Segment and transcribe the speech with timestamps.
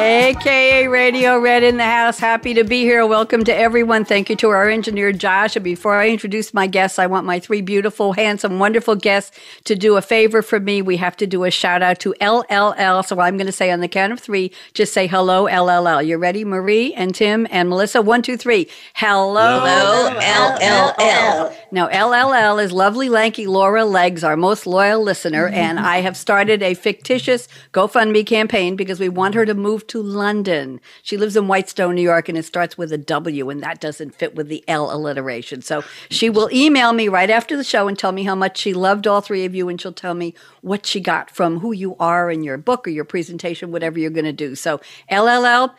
[0.00, 2.20] AKA Radio Red in the house.
[2.20, 3.04] Happy to be here.
[3.04, 4.04] Welcome to everyone.
[4.04, 5.56] Thank you to our engineer, Josh.
[5.56, 9.74] And before I introduce my guests, I want my three beautiful, handsome, wonderful guests to
[9.74, 10.82] do a favor for me.
[10.82, 13.04] We have to do a shout out to LLL.
[13.04, 16.06] So I'm going to say on the count of three, just say hello, LLL.
[16.06, 18.00] You ready, Marie and Tim and Melissa?
[18.00, 18.68] One, two, three.
[18.94, 21.56] Hello, hello LLL.
[21.72, 25.48] Now, LLL is lovely, lanky Laura Legs, our most loyal listener.
[25.48, 30.02] And I have started a fictitious GoFundMe campaign because we want her to move to
[30.02, 30.80] London.
[31.02, 34.14] She lives in Whitestone, New York, and it starts with a W, and that doesn't
[34.14, 35.62] fit with the L alliteration.
[35.62, 38.72] So she will email me right after the show and tell me how much she
[38.72, 41.96] loved all three of you, and she'll tell me what she got from who you
[41.98, 44.54] are in your book or your presentation, whatever you're going to do.
[44.54, 45.74] So LLL,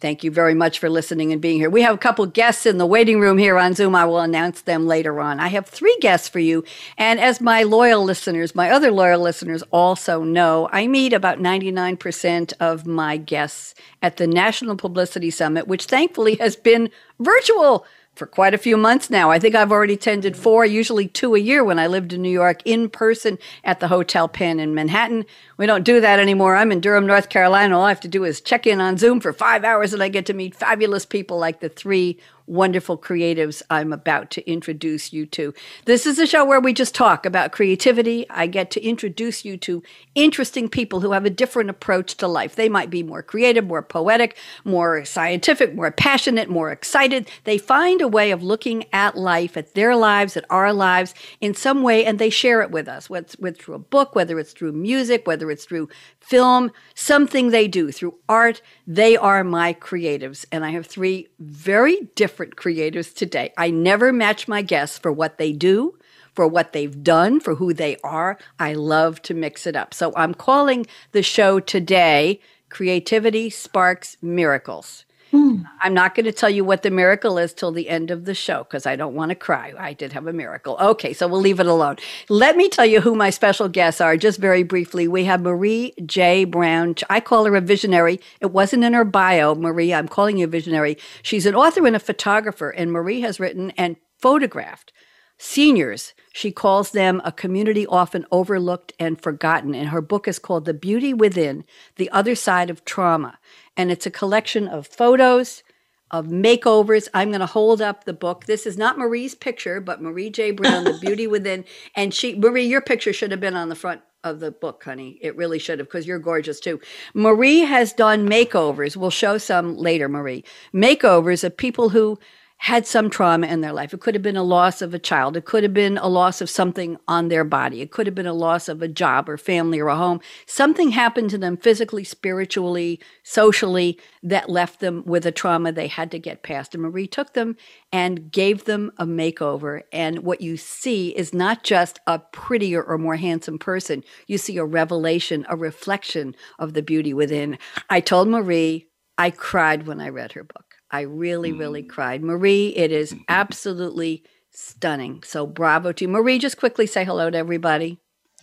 [0.00, 1.68] Thank you very much for listening and being here.
[1.68, 3.94] We have a couple guests in the waiting room here on Zoom.
[3.94, 5.38] I will announce them later on.
[5.38, 6.64] I have three guests for you.
[6.96, 12.54] And as my loyal listeners, my other loyal listeners also know, I meet about 99%
[12.60, 18.54] of my guests at the National Publicity Summit, which thankfully has been virtual for quite
[18.54, 19.30] a few months now.
[19.30, 22.30] I think I've already attended four, usually two a year when I lived in New
[22.30, 25.24] York in person at the Hotel Penn in Manhattan.
[25.56, 26.56] We don't do that anymore.
[26.56, 27.78] I'm in Durham, North Carolina.
[27.78, 30.08] All I have to do is check in on Zoom for five hours and I
[30.08, 32.18] get to meet fabulous people like the three
[32.50, 35.54] wonderful creatives I'm about to introduce you to.
[35.84, 38.28] This is a show where we just talk about creativity.
[38.28, 39.82] I get to introduce you to
[40.16, 42.56] interesting people who have a different approach to life.
[42.56, 47.30] They might be more creative, more poetic, more scientific, more passionate, more excited.
[47.44, 51.54] They find a way of looking at life, at their lives, at our lives in
[51.54, 54.52] some way, and they share it with us, whether it's through a book, whether it's
[54.52, 55.88] through music, whether it's through
[56.18, 58.60] film, something they do through art.
[58.88, 60.44] They are my creatives.
[60.50, 63.52] And I have three very different creatives today.
[63.56, 65.98] I never match my guests for what they do,
[66.34, 68.38] for what they've done, for who they are.
[68.58, 69.94] I love to mix it up.
[69.94, 75.04] So I'm calling the show today Creativity Sparks Miracles.
[75.30, 75.62] Hmm.
[75.80, 78.34] I'm not going to tell you what the miracle is till the end of the
[78.34, 79.72] show because I don't want to cry.
[79.78, 80.76] I did have a miracle.
[80.80, 81.96] Okay, so we'll leave it alone.
[82.28, 85.06] Let me tell you who my special guests are just very briefly.
[85.06, 86.44] We have Marie J.
[86.44, 86.96] Brown.
[87.08, 88.20] I call her a visionary.
[88.40, 89.94] It wasn't in her bio, Marie.
[89.94, 90.98] I'm calling you a visionary.
[91.22, 94.92] She's an author and a photographer, and Marie has written and photographed
[95.40, 96.14] seniors.
[96.32, 99.74] She calls them a community often overlooked and forgotten.
[99.74, 101.64] And her book is called The Beauty Within
[101.96, 103.38] The Other Side of Trauma
[103.80, 105.62] and it's a collection of photos
[106.10, 107.08] of makeovers.
[107.14, 108.44] I'm going to hold up the book.
[108.44, 110.50] This is not Marie's picture, but Marie J.
[110.50, 111.64] Brown, The Beauty Within.
[111.96, 115.18] And she, Marie, your picture should have been on the front of the book, honey.
[115.22, 116.78] It really should have, because you're gorgeous too.
[117.14, 118.96] Marie has done makeovers.
[118.96, 120.44] We'll show some later, Marie.
[120.74, 122.18] Makeovers of people who
[122.60, 123.94] had some trauma in their life.
[123.94, 125.34] It could have been a loss of a child.
[125.34, 127.80] It could have been a loss of something on their body.
[127.80, 130.20] It could have been a loss of a job or family or a home.
[130.44, 136.10] Something happened to them physically, spiritually, socially that left them with a trauma they had
[136.10, 136.74] to get past.
[136.74, 137.56] And Marie took them
[137.90, 139.80] and gave them a makeover.
[139.90, 144.58] And what you see is not just a prettier or more handsome person, you see
[144.58, 147.56] a revelation, a reflection of the beauty within.
[147.88, 150.69] I told Marie I cried when I read her book.
[150.90, 151.88] I really, really mm.
[151.88, 152.22] cried.
[152.22, 153.22] Marie, it is mm-hmm.
[153.28, 155.22] absolutely stunning.
[155.22, 156.08] So bravo to you.
[156.08, 157.98] Marie, just quickly say hello to everybody.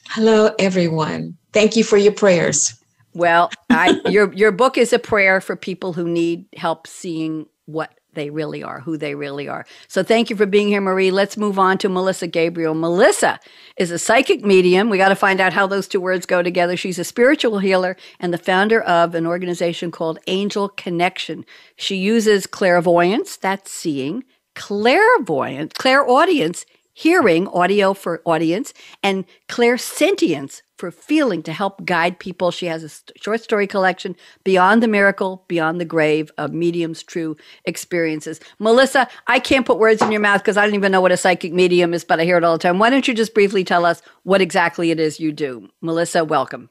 [0.09, 1.38] Hello, everyone.
[1.52, 2.81] Thank you for your prayers.
[3.13, 7.91] Well, I, your your book is a prayer for people who need help seeing what
[8.17, 9.66] they really are, who they really are.
[9.88, 11.11] So thank you for being here, Marie.
[11.11, 12.73] Let's move on to Melissa Gabriel.
[12.73, 13.39] Melissa
[13.78, 14.89] is a psychic medium.
[14.89, 16.75] We got to find out how those two words go together.
[16.75, 21.45] She's a spiritual healer and the founder of an organization called Angel Connection.
[21.75, 24.24] She uses clairvoyance, that's seeing,
[24.56, 32.51] clairvoyance, clairaudience, hearing, audio for audience, and clairsentience for feeling to help guide people.
[32.51, 37.35] She has a short story collection, Beyond the Miracle, Beyond the Grave, of mediums' true
[37.65, 38.39] experiences.
[38.59, 41.18] Melissa, I can't put words in your mouth because I don't even know what a
[41.18, 42.79] psychic medium is, but I hear it all the time.
[42.79, 45.69] Why don't you just briefly tell us what exactly it is you do?
[45.81, 46.69] Melissa, welcome.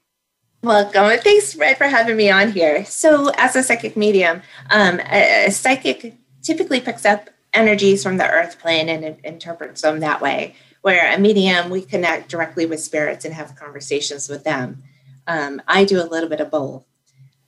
[0.63, 1.19] Welcome.
[1.19, 2.85] Thanks, Red, for having me on here.
[2.85, 8.29] So, as a psychic medium, um, a, a psychic typically picks up energies from the
[8.29, 10.55] earth plane and interprets them that way
[10.87, 14.85] where a medium we connect directly with spirits and have conversations with them.
[15.27, 16.85] Um, I do a little bit of both.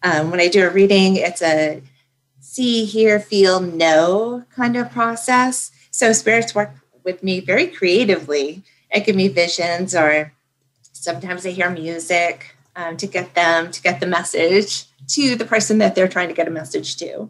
[0.02, 1.80] Um, when I do a reading, it's a
[2.40, 5.70] see, hear, feel, know kind of process.
[5.92, 6.72] So spirits work
[7.04, 10.32] with me very creatively and give me visions, or
[10.92, 15.78] sometimes they hear music um, to get them to get the message to the person
[15.78, 17.28] that they're trying to get a message to.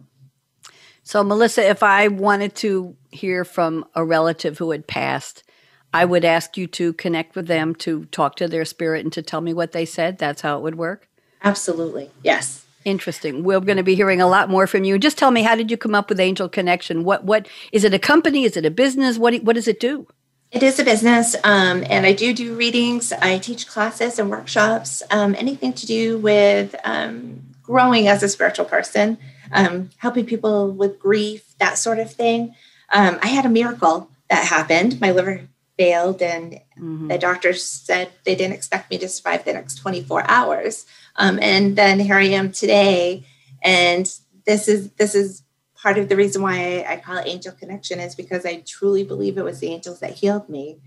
[1.03, 5.45] So, Melissa, if I wanted to hear from a relative who had passed,
[5.93, 9.23] I would ask you to connect with them to talk to their spirit and to
[9.23, 10.19] tell me what they said.
[10.19, 11.09] That's how it would work.
[11.43, 12.11] Absolutely.
[12.23, 12.65] Yes.
[12.85, 13.45] Interesting.
[13.45, 14.99] We're going to be hearing a lot more from you.
[14.99, 17.05] Just tell me, how did you come up with Angel Connection?
[17.05, 17.93] What what is it?
[17.93, 18.45] A company?
[18.45, 19.19] Is it a business?
[19.19, 20.07] What what does it do?
[20.51, 23.13] It is a business, um, and I do do readings.
[23.13, 25.03] I teach classes and workshops.
[25.11, 29.19] Um, anything to do with um, growing as a spiritual person
[29.53, 32.55] um, helping people with grief, that sort of thing.
[32.93, 35.01] Um, I had a miracle that happened.
[35.01, 35.43] My liver
[35.79, 37.09] failed, and mm-hmm.
[37.09, 40.85] the doctors said they didn't expect me to survive the next 24 hours.
[41.17, 43.25] Um, and then here I am today,
[43.63, 44.13] and
[44.45, 45.45] this is this is
[45.75, 49.05] part of the reason why I, I call it Angel Connection is because I truly
[49.05, 50.81] believe it was the angels that healed me.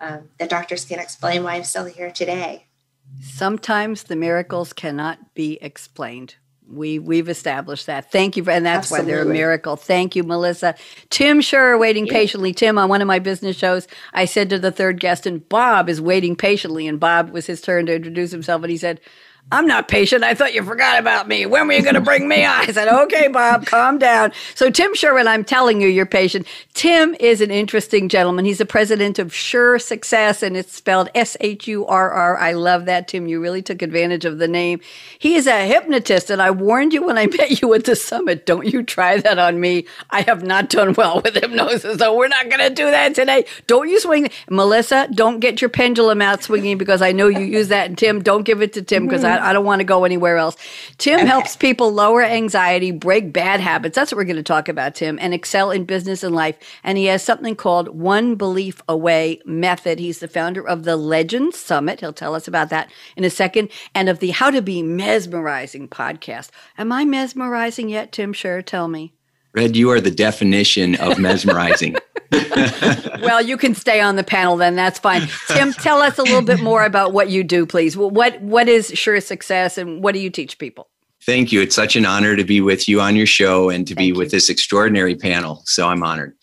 [0.00, 2.66] Um, the doctors can't explain why I'm still here today.
[3.22, 6.36] Sometimes the miracles cannot be explained.
[6.66, 8.10] We we've established that.
[8.10, 9.12] Thank you, and that's Absolutely.
[9.12, 9.76] why they're a miracle.
[9.76, 10.74] Thank you, Melissa.
[11.10, 12.54] Tim Shurr waiting patiently.
[12.54, 15.90] Tim on one of my business shows, I said to the third guest, and Bob
[15.90, 19.00] is waiting patiently, and Bob was his turn to introduce himself, and he said,
[19.52, 20.24] I'm not patient.
[20.24, 21.44] I thought you forgot about me.
[21.44, 22.60] When were you going to bring me on?
[22.62, 24.32] I said, okay, Bob, calm down.
[24.54, 26.46] So, Tim Sherwin, I'm telling you, you're patient.
[26.72, 28.46] Tim is an interesting gentleman.
[28.46, 32.38] He's the president of Shurr Success, and it's spelled S H U R R.
[32.38, 33.26] I love that, Tim.
[33.28, 34.80] You really took advantage of the name.
[35.18, 38.46] He is a hypnotist, and I warned you when I met you at the summit.
[38.46, 39.84] Don't you try that on me.
[40.08, 43.44] I have not done well with hypnosis, so we're not going to do that today.
[43.66, 44.30] Don't you swing.
[44.48, 47.88] Melissa, don't get your pendulum out swinging because I know you use that.
[47.88, 50.36] And Tim, don't give it to Tim because I I, don't want to go anywhere
[50.36, 50.56] else.
[50.98, 51.26] Tim okay.
[51.26, 53.94] helps people lower anxiety, break bad habits.
[53.94, 56.56] That's what we're going to talk about, Tim, and excel in business and life.
[56.82, 59.98] And he has something called One Belief Away Method.
[59.98, 62.00] He's the founder of the Legends Summit.
[62.00, 65.88] He'll tell us about that in a second, and of the How to Be Mesmerizing
[65.88, 66.50] podcast.
[66.78, 68.32] Am I mesmerizing yet, Tim?
[68.32, 69.14] Sure, tell me.
[69.54, 71.96] Red, you are the definition of mesmerizing.
[73.22, 74.74] well, you can stay on the panel then.
[74.74, 75.28] That's fine.
[75.48, 77.96] Tim, tell us a little bit more about what you do, please.
[77.96, 80.88] What what is Shurr Success, and what do you teach people?
[81.24, 81.62] Thank you.
[81.62, 84.06] It's such an honor to be with you on your show and to Thank be
[84.08, 84.14] you.
[84.14, 85.62] with this extraordinary panel.
[85.64, 86.34] So I'm honored.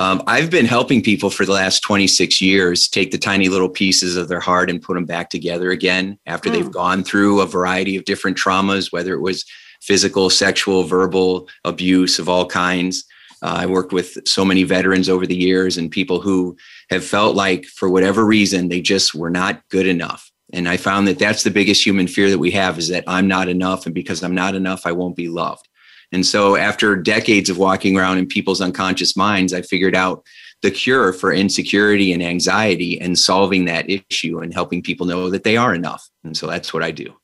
[0.00, 4.16] Um, I've been helping people for the last 26 years take the tiny little pieces
[4.16, 6.54] of their heart and put them back together again after mm.
[6.54, 9.44] they've gone through a variety of different traumas, whether it was
[9.84, 13.04] physical, sexual, verbal abuse of all kinds.
[13.42, 16.56] Uh, I worked with so many veterans over the years and people who
[16.88, 20.30] have felt like, for whatever reason, they just were not good enough.
[20.52, 23.28] And I found that that's the biggest human fear that we have is that I'm
[23.28, 23.84] not enough.
[23.84, 25.68] And because I'm not enough, I won't be loved.
[26.12, 30.24] And so, after decades of walking around in people's unconscious minds, I figured out
[30.62, 35.44] the cure for insecurity and anxiety and solving that issue and helping people know that
[35.44, 36.08] they are enough.
[36.22, 37.14] And so, that's what I do.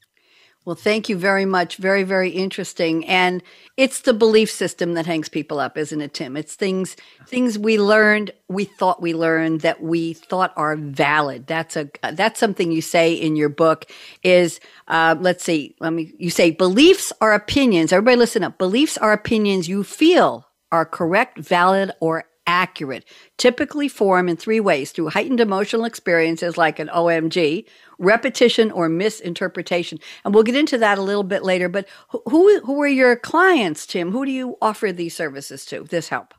[0.66, 1.76] Well, thank you very much.
[1.76, 3.06] Very, very interesting.
[3.06, 3.42] And
[3.78, 6.36] it's the belief system that hangs people up, isn't it, Tim?
[6.36, 6.96] It's things
[7.26, 11.46] things we learned, we thought we learned that we thought are valid.
[11.46, 13.86] That's a that's something you say in your book.
[14.22, 16.12] Is uh, let's see, let me.
[16.18, 17.92] You say beliefs are opinions.
[17.92, 18.58] Everybody, listen up.
[18.58, 23.04] Beliefs are opinions you feel are correct, valid, or accurate,
[23.38, 27.64] typically form in three ways through heightened emotional experiences like an OMG,
[27.98, 29.98] repetition, or misinterpretation.
[30.24, 31.68] And we'll get into that a little bit later.
[31.68, 34.10] But who, who are your clients, Tim?
[34.10, 36.34] Who do you offer these services to, this help?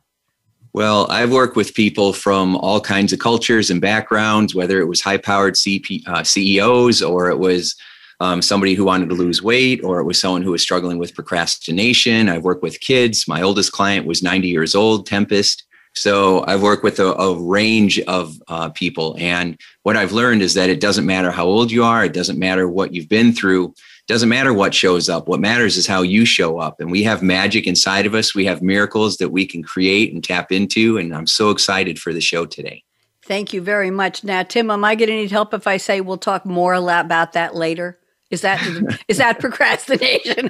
[0.74, 5.02] Well, I've worked with people from all kinds of cultures and backgrounds, whether it was
[5.02, 7.76] high powered CP, uh, CEOs or it was
[8.22, 11.16] um, somebody who wanted to lose weight or it was someone who was struggling with
[11.16, 12.30] procrastination.
[12.30, 13.28] I've worked with kids.
[13.28, 15.64] My oldest client was 90 years old, Tempest.
[15.94, 19.16] So I've worked with a, a range of uh, people.
[19.20, 22.40] And what I've learned is that it doesn't matter how old you are, it doesn't
[22.40, 25.28] matter what you've been through, it doesn't matter what shows up.
[25.28, 26.80] What matters is how you show up.
[26.80, 30.24] And we have magic inside of us, we have miracles that we can create and
[30.24, 30.98] tap into.
[30.98, 32.84] And I'm so excited for the show today.
[33.24, 34.24] Thank you very much.
[34.24, 37.34] Now, Tim, am I going to need help if I say we'll talk more about
[37.34, 38.00] that later?
[38.32, 38.62] Is that
[39.08, 40.50] is that procrastination?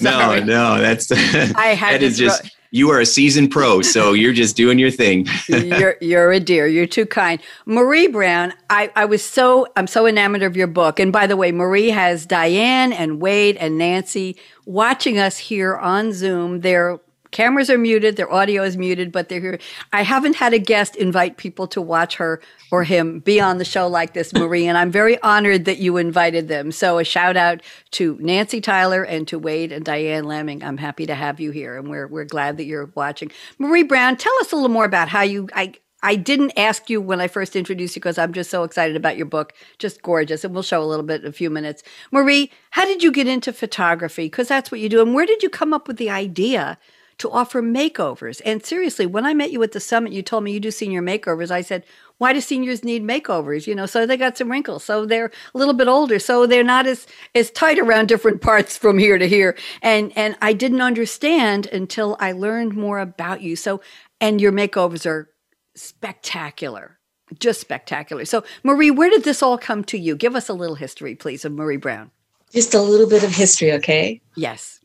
[0.00, 4.32] No, no, that's I had that is just you are a seasoned pro, so you're
[4.32, 5.26] just doing your thing.
[5.48, 6.66] you're you're a dear.
[6.66, 7.40] You're too kind.
[7.66, 11.00] Marie Brown, I, I was so I'm so enamored of your book.
[11.00, 14.36] And by the way, Marie has Diane and Wade and Nancy
[14.66, 16.60] watching us here on Zoom.
[16.60, 17.00] They're
[17.30, 19.58] cameras are muted, their audio is muted, but they're here.
[19.92, 23.64] I haven't had a guest invite people to watch her or him be on the
[23.64, 26.72] show like this, Marie, and I'm very honored that you invited them.
[26.72, 30.62] So a shout out to Nancy Tyler and to Wade and Diane Lemming.
[30.62, 33.30] I'm happy to have you here, and we're we're glad that you're watching.
[33.58, 37.00] Marie Brown, tell us a little more about how you I I didn't ask you
[37.00, 39.52] when I first introduced you because I'm just so excited about your book.
[39.78, 40.44] Just gorgeous.
[40.44, 41.82] And we'll show a little bit in a few minutes.
[42.10, 44.24] Marie, how did you get into photography?
[44.24, 45.02] Because that's what you do.
[45.02, 46.78] And where did you come up with the idea
[47.20, 48.42] to offer makeovers?
[48.44, 51.02] And seriously, when I met you at the summit, you told me you do senior
[51.02, 51.50] makeovers.
[51.50, 51.84] I said,
[52.18, 53.66] why do seniors need makeovers?
[53.66, 56.62] You know, so they got some wrinkles, so they're a little bit older, so they're
[56.62, 59.56] not as as tight around different parts from here to here.
[59.80, 63.56] And and I didn't understand until I learned more about you.
[63.56, 63.80] So
[64.20, 65.30] and your makeovers are
[65.74, 66.98] spectacular.
[67.38, 68.24] Just spectacular.
[68.24, 70.16] So, Marie, where did this all come to you?
[70.16, 72.10] Give us a little history, please, of Marie Brown.
[72.52, 74.20] Just a little bit of history, okay?
[74.34, 74.79] Yes.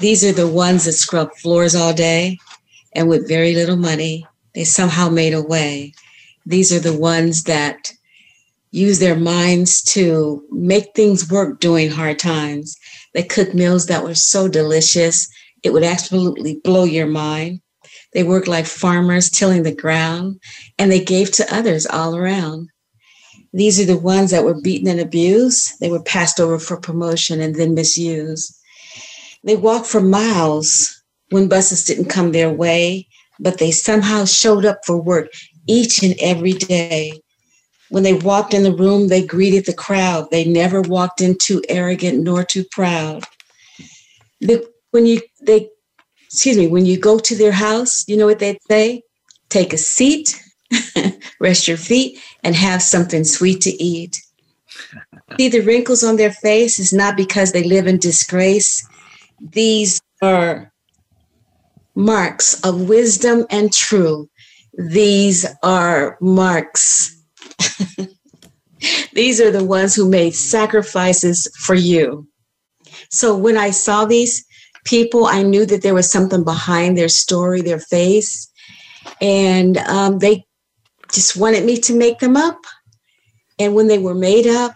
[0.00, 2.38] These are the ones that scrub floors all day
[2.94, 5.92] and with very little money, they somehow made a way.
[6.46, 7.92] These are the ones that
[8.70, 12.76] use their minds to make things work during hard times.
[13.14, 15.28] They cook meals that were so delicious,
[15.62, 17.60] it would absolutely blow your mind.
[18.12, 20.40] They worked like farmers tilling the ground,
[20.78, 22.70] and they gave to others all around.
[23.52, 25.78] These are the ones that were beaten and abused.
[25.80, 28.56] They were passed over for promotion and then misused.
[29.44, 33.06] They walked for miles when buses didn't come their way,
[33.38, 35.28] but they somehow showed up for work
[35.66, 37.20] each and every day.
[37.88, 40.30] When they walked in the room, they greeted the crowd.
[40.30, 43.24] They never walked in too arrogant nor too proud.
[44.92, 45.70] when you they
[46.26, 49.02] excuse me, when you go to their house, you know what they'd say?
[49.48, 50.40] Take a seat,
[51.40, 54.20] rest your feet, and have something sweet to eat.
[55.38, 58.86] See, the wrinkles on their face is not because they live in disgrace.
[59.40, 60.72] These are
[61.94, 64.28] marks of wisdom and truth.
[64.78, 67.16] These are marks.
[69.12, 72.26] these are the ones who made sacrifices for you.
[73.10, 74.44] So when I saw these,
[74.84, 75.26] people.
[75.26, 78.50] I knew that there was something behind their story, their face,
[79.20, 80.44] and um, they
[81.12, 82.58] just wanted me to make them up.
[83.58, 84.72] And when they were made up,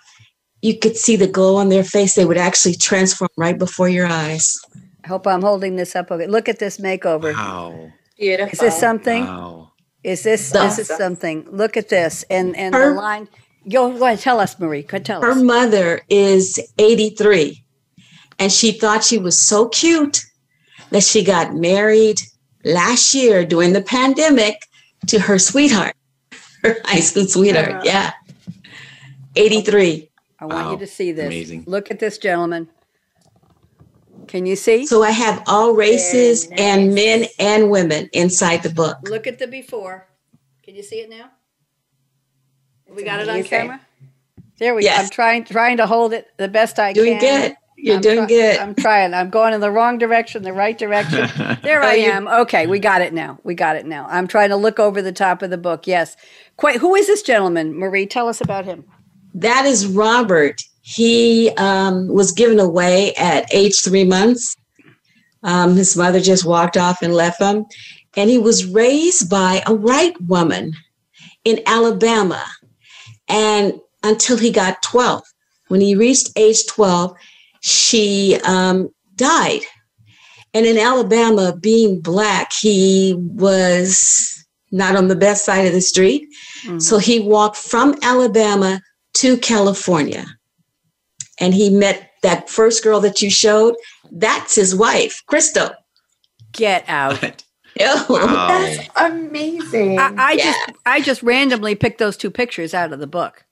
[0.64, 2.14] you could see the glow on their face.
[2.14, 4.58] They would actually transform right before your eyes.
[5.04, 6.10] I hope I'm holding this up.
[6.10, 7.34] Okay, look at this makeover.
[7.34, 8.52] Wow, beautiful.
[8.52, 9.24] Is this something?
[9.24, 9.72] Wow.
[10.02, 11.46] Is this this is something?
[11.50, 13.28] Look at this, and and her, the line.
[13.68, 14.82] Go, go ahead, tell us, Marie.
[14.82, 15.36] Go tell her us.
[15.36, 17.64] Her mother is 83
[18.38, 20.24] and she thought she was so cute
[20.90, 22.20] that she got married
[22.64, 24.66] last year during the pandemic
[25.06, 25.94] to her sweetheart,
[26.62, 27.70] her high school sweetheart.
[27.70, 27.82] Uh-huh.
[27.84, 28.12] Yeah.
[29.36, 30.10] 83.
[30.38, 30.72] I want wow.
[30.72, 31.26] you to see this.
[31.26, 31.64] Amazing.
[31.66, 32.68] Look at this, gentleman.
[34.26, 34.86] Can you see?
[34.86, 36.60] So I have all races nice.
[36.60, 38.98] and men and women inside the book.
[39.04, 40.08] Look at the before.
[40.62, 41.30] Can you see it now?
[42.86, 43.34] It's we got amazing.
[43.34, 43.80] it on camera.
[44.58, 44.96] There we yes.
[44.96, 45.04] go.
[45.04, 47.20] I'm trying trying to hold it the best I Doing can.
[47.20, 47.56] Doing good.
[47.76, 48.58] You're I'm doing try- good.
[48.58, 49.14] I'm trying.
[49.14, 51.28] I'm going in the wrong direction, the right direction.
[51.62, 52.28] There I am.
[52.28, 53.38] Okay, we got it now.
[53.42, 54.06] We got it now.
[54.10, 55.86] I'm trying to look over the top of the book.
[55.86, 56.16] Yes.
[56.56, 56.78] Quite.
[56.80, 58.06] Who is this gentleman, Marie?
[58.06, 58.84] Tell us about him.
[59.34, 60.62] That is Robert.
[60.82, 64.56] He um, was given away at age three months.
[65.42, 67.66] Um, his mother just walked off and left him.
[68.16, 70.72] And he was raised by a white woman
[71.44, 72.42] in Alabama.
[73.28, 75.22] And until he got 12.
[75.68, 77.16] When he reached age 12,
[77.60, 79.62] she um, died.
[80.52, 86.28] And in Alabama, being black, he was not on the best side of the street.
[86.64, 86.78] Mm-hmm.
[86.78, 88.80] So he walked from Alabama
[89.14, 90.26] to California.
[91.40, 93.74] And he met that first girl that you showed.
[94.10, 95.70] That's his wife, Crystal.
[96.52, 97.42] Get out.
[97.80, 98.48] Oh, wow.
[98.48, 99.98] That's amazing.
[99.98, 100.44] I, I yeah.
[100.44, 103.44] just I just randomly picked those two pictures out of the book.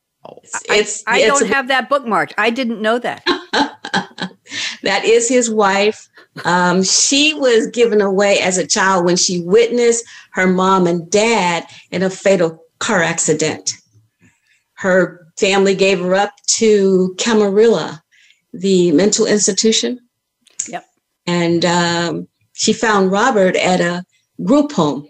[0.45, 2.33] It's, it's I, I it's don't a, have that bookmarked.
[2.38, 3.25] I didn't know that.
[4.83, 6.09] that is his wife.
[6.45, 11.66] Um, she was given away as a child when she witnessed her mom and dad
[11.90, 13.73] in a fatal car accident.
[14.75, 18.01] Her family gave her up to Camarillo,
[18.53, 19.99] the mental institution.
[20.69, 20.85] Yep.
[21.27, 24.05] And um, she found Robert at a
[24.45, 25.09] group home.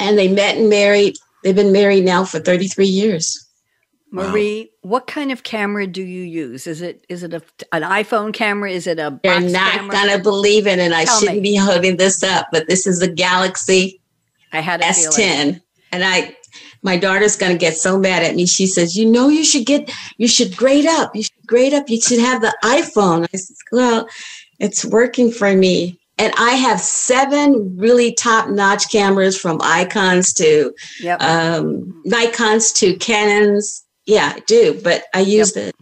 [0.00, 1.14] And they met and married.
[1.44, 3.46] They've been married now for 33 years.
[4.12, 4.90] Marie, wow.
[4.90, 6.66] what kind of camera do you use?
[6.66, 8.68] Is it is it a, an iPhone camera?
[8.72, 9.92] Is it a You're not camera?
[9.92, 11.50] gonna believe it, and I Tell shouldn't me.
[11.50, 14.00] be holding this up, but this is a Galaxy
[14.52, 15.60] I had a S10, feeling.
[15.92, 16.36] and I.
[16.82, 18.46] My daughter's gonna get so mad at me.
[18.46, 21.14] She says, "You know, you should get, you should grade up.
[21.14, 21.88] You should grade up.
[21.88, 24.08] You should have the iPhone." I said, "Well,
[24.58, 30.74] it's working for me." And I have seven really top notch cameras from icons to
[31.00, 31.22] yep.
[31.22, 33.86] um, Nikons to Canons.
[34.04, 35.74] Yeah, I do, but I use yep.
[35.74, 35.80] the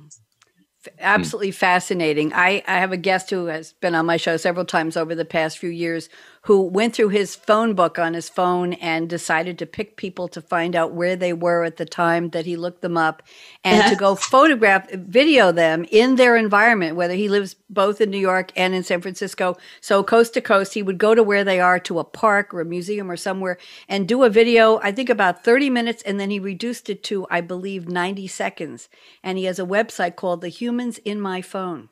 [1.01, 2.33] absolutely fascinating.
[2.33, 5.25] I, I have a guest who has been on my show several times over the
[5.25, 6.09] past few years
[6.43, 10.41] who went through his phone book on his phone and decided to pick people to
[10.41, 13.23] find out where they were at the time that he looked them up
[13.65, 13.95] and to uh-huh.
[13.97, 18.75] go photograph, video them in their environment, whether he lives both in New York and
[18.75, 19.57] in San Francisco.
[19.81, 22.61] So, coast to coast, he would go to where they are to a park or
[22.61, 26.31] a museum or somewhere and do a video, I think about 30 minutes, and then
[26.31, 28.89] he reduced it to, I believe, 90 seconds.
[29.23, 31.89] And he has a website called The Humans in My Phone.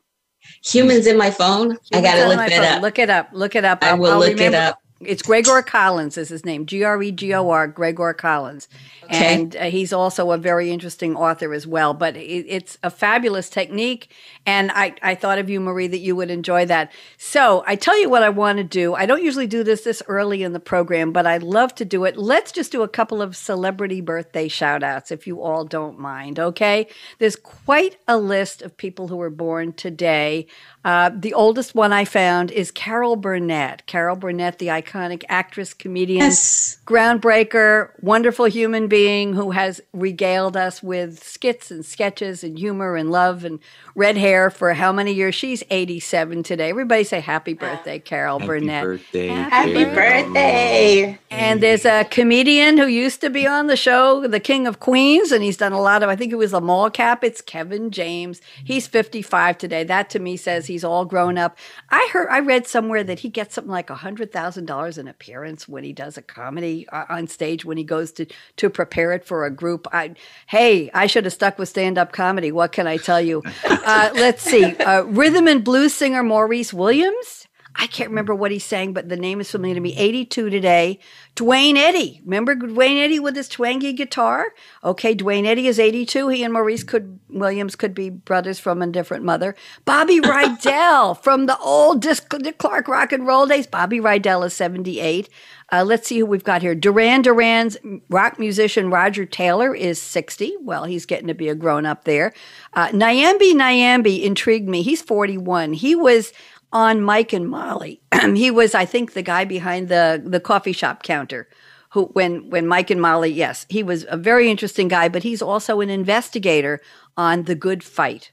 [0.65, 1.71] Humans in my phone.
[1.71, 2.83] Humans I gotta look it up.
[2.83, 3.29] Look it up.
[3.33, 3.83] Look it up.
[3.83, 4.57] I will I'll look remember.
[4.57, 4.83] it up.
[5.01, 6.65] It's Gregor Collins is his name.
[6.65, 7.69] G R E G O R.
[7.69, 8.67] Gregor Collins.
[9.05, 9.35] Okay.
[9.35, 11.93] And uh, he's also a very interesting author as well.
[11.93, 14.11] But it, it's a fabulous technique.
[14.47, 16.93] And I, I thought of you, Marie, that you would enjoy that.
[17.19, 18.95] So I tell you what I want to do.
[18.95, 22.05] I don't usually do this this early in the program, but I love to do
[22.05, 22.17] it.
[22.17, 26.39] Let's just do a couple of celebrity birthday shout outs, if you all don't mind.
[26.39, 26.87] Okay.
[27.19, 30.47] There's quite a list of people who were born today.
[30.85, 33.85] Uh, the oldest one I found is Carol Burnett.
[33.87, 36.79] Carol Burnett, the iconic actress, comedian, yes.
[36.87, 43.11] groundbreaker, wonderful human being who has regaled us with skits and sketches and humor and
[43.11, 43.59] love and
[43.97, 45.35] red hair for how many years?
[45.35, 46.71] She's 87 today.
[46.71, 48.85] Everybody say happy birthday, Carol happy Burnett.
[48.85, 51.19] Birthday, happy birthday.
[51.31, 55.33] And there's a comedian who used to be on the show, The King of Queens,
[55.33, 57.25] and he's done a lot of, I think it was a mall cop.
[57.25, 58.41] It's Kevin James.
[58.65, 59.85] He's 55 today.
[59.85, 61.59] That to me says he's all grown up.
[61.91, 65.93] I heard, I read somewhere that he gets something like $100,000 in appearance when he
[65.93, 68.27] does a comedy uh, on stage when he goes to,
[68.57, 69.87] to prepare it for a group.
[69.93, 70.15] I,
[70.47, 72.53] hey, I should have stuck with stand up comedy.
[72.53, 73.43] What can I tell you?
[73.87, 74.65] Uh, let's see.
[74.65, 77.47] Uh, rhythm and blues singer Maurice Williams.
[77.79, 79.95] I can't remember what he sang, but the name is familiar to me.
[79.97, 80.99] 82 today.
[81.35, 82.23] Duane Eddy.
[82.25, 84.47] Remember Duane Eddy with his twangy guitar?
[84.83, 86.29] Okay, Duane Eddy is 82.
[86.29, 89.55] He and Maurice could Williams could be brothers from a different mother.
[89.85, 93.67] Bobby Rydell from the old Dick Clark rock and roll days.
[93.67, 95.29] Bobby Rydell is 78.
[95.73, 96.75] Uh, let's see who we've got here.
[96.75, 97.77] Duran Duran's
[98.09, 100.55] rock musician Roger Taylor is 60.
[100.61, 102.33] Well, he's getting to be a grown up there.
[102.75, 104.83] Uh, Nyambi Nyambi intrigued me.
[104.83, 105.73] He's 41.
[105.73, 106.33] He was
[106.73, 108.01] on Mike and Molly.
[108.35, 111.49] he was, I think, the guy behind the the coffee shop counter.
[111.91, 115.43] Who, when when Mike and Molly, yes, he was a very interesting guy, but he's
[115.43, 116.81] also an investigator
[117.17, 118.33] on The Good Fight.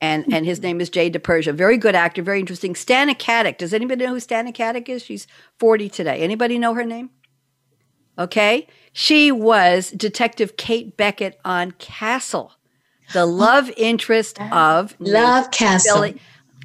[0.00, 0.66] And and his mm-hmm.
[0.66, 1.54] name is Jay DiPersia.
[1.54, 2.74] Very good actor, very interesting.
[2.74, 3.58] Stana Katic.
[3.58, 5.02] Does anybody know who Stana Katic is?
[5.04, 5.26] She's
[5.58, 6.20] 40 today.
[6.20, 7.10] Anybody know her name?
[8.18, 8.66] Okay.
[8.92, 12.52] She was Detective Kate Beckett on Castle,
[13.12, 16.02] the love interest of Love Castle.
[16.02, 16.20] Billy.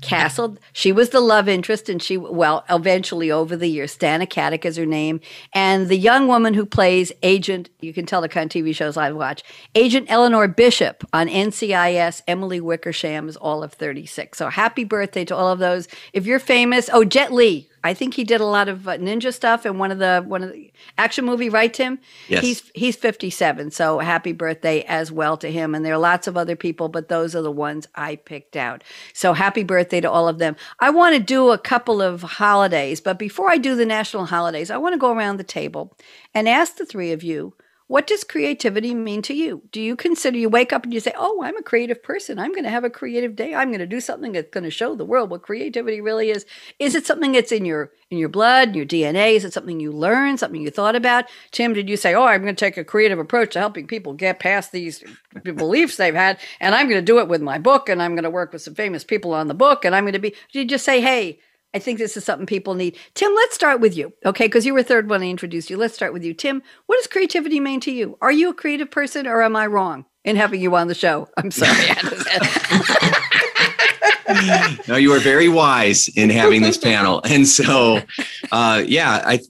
[0.06, 0.58] Castle.
[0.74, 4.78] She was the love interest, and she, well, eventually over the years, Stana Katic is
[4.78, 5.20] her name.
[5.54, 8.98] And the young woman who plays Agent, you can tell the kind of TV shows
[8.98, 14.38] I watch, Agent Eleanor Bishop on NCIS, Emily Wickersham is All of 36.
[14.38, 15.88] So happy birthday to all of those.
[16.14, 19.32] If you're famous, oh, Jet Li, I think he did a lot of uh, ninja
[19.32, 22.00] stuff in one of the one of the action movie, right, Tim?
[22.28, 22.42] Yes.
[22.42, 25.76] He's he's 57, so happy birthday as well to him.
[25.76, 28.84] And there are lots of other people, but those are the ones I picked out.
[29.14, 30.56] So happy birthday to all of them.
[30.80, 34.72] I want to do a couple of holidays, but before I do the national holidays,
[34.72, 35.96] I want to go around the table
[36.34, 37.54] and ask the three of you
[37.88, 39.62] what does creativity mean to you?
[39.72, 42.40] Do you consider you wake up and you say, Oh, I'm a creative person.
[42.40, 43.54] I'm going to have a creative day.
[43.54, 46.46] I'm going to do something that's going to show the world what creativity really is.
[46.80, 49.36] Is it something that's in your in your blood, your DNA?
[49.36, 51.26] Is it something you learned, something you thought about?
[51.52, 54.14] Tim, did you say, Oh, I'm going to take a creative approach to helping people
[54.14, 55.04] get past these
[55.44, 58.24] beliefs they've had, and I'm going to do it with my book, and I'm going
[58.24, 60.38] to work with some famous people on the book, and I'm going to be did
[60.54, 61.40] you just say, Hey,
[61.76, 62.98] I think this is something people need.
[63.16, 64.46] Tim, let's start with you, okay?
[64.46, 65.76] Because you were third when I introduced you.
[65.76, 66.34] Let's start with you.
[66.34, 68.18] Tim, what does creativity mean to you?
[68.22, 71.28] Are you a creative person or am I wrong in having you on the show?
[71.36, 71.74] I'm sorry.
[74.88, 77.20] no, you are very wise in having this panel.
[77.26, 78.00] And so,
[78.54, 79.42] uh, yeah, I,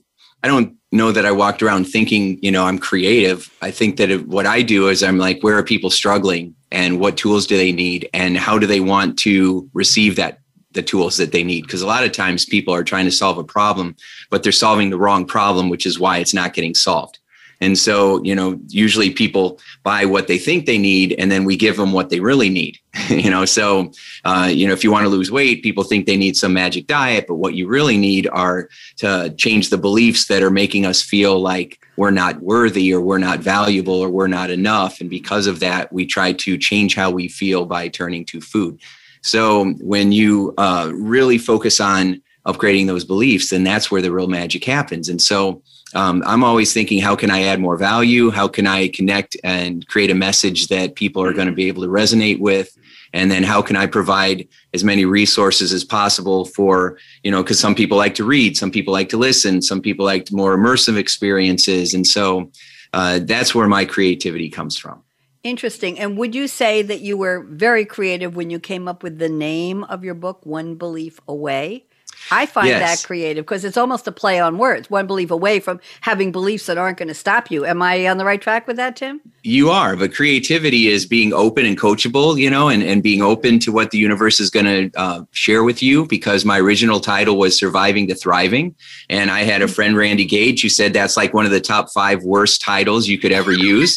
[0.42, 3.52] I don't know that I walked around thinking, you know, I'm creative.
[3.62, 6.98] I think that it, what I do is I'm like, where are people struggling and
[6.98, 10.40] what tools do they need and how do they want to receive that
[10.76, 11.62] the tools that they need.
[11.62, 13.96] Because a lot of times people are trying to solve a problem
[14.30, 17.18] but they're solving the wrong problem which is why it's not getting solved.
[17.60, 21.56] And so you know usually people buy what they think they need and then we
[21.56, 22.78] give them what they really need.
[23.08, 23.92] You know so
[24.24, 26.86] uh, you know if you want to lose weight people think they need some magic
[26.86, 31.02] diet but what you really need are to change the beliefs that are making us
[31.02, 35.00] feel like we're not worthy or we're not valuable or we're not enough.
[35.00, 38.80] And because of that we try to change how we feel by turning to food
[39.26, 44.28] so when you uh, really focus on upgrading those beliefs, then that's where the real
[44.28, 45.08] magic happens.
[45.08, 45.62] And so
[45.94, 48.30] um, I'm always thinking, how can I add more value?
[48.30, 51.82] How can I connect and create a message that people are going to be able
[51.82, 52.76] to resonate with?
[53.12, 57.58] And then how can I provide as many resources as possible for, you know, because
[57.58, 60.96] some people like to read, some people like to listen, some people like more immersive
[60.96, 61.94] experiences.
[61.94, 62.52] And so
[62.92, 65.02] uh, that's where my creativity comes from.
[65.46, 65.96] Interesting.
[66.00, 69.28] And would you say that you were very creative when you came up with the
[69.28, 71.84] name of your book, One Belief Away?
[72.32, 72.80] I find yes.
[72.80, 76.66] that creative because it's almost a play on words, one belief away from having beliefs
[76.66, 77.64] that aren't going to stop you.
[77.64, 79.20] Am I on the right track with that, Tim?
[79.44, 83.60] You are, but creativity is being open and coachable, you know, and, and being open
[83.60, 87.38] to what the universe is going to uh, share with you because my original title
[87.38, 88.74] was Surviving to Thriving.
[89.08, 91.90] And I had a friend, Randy Gage, who said that's like one of the top
[91.90, 93.96] five worst titles you could ever use.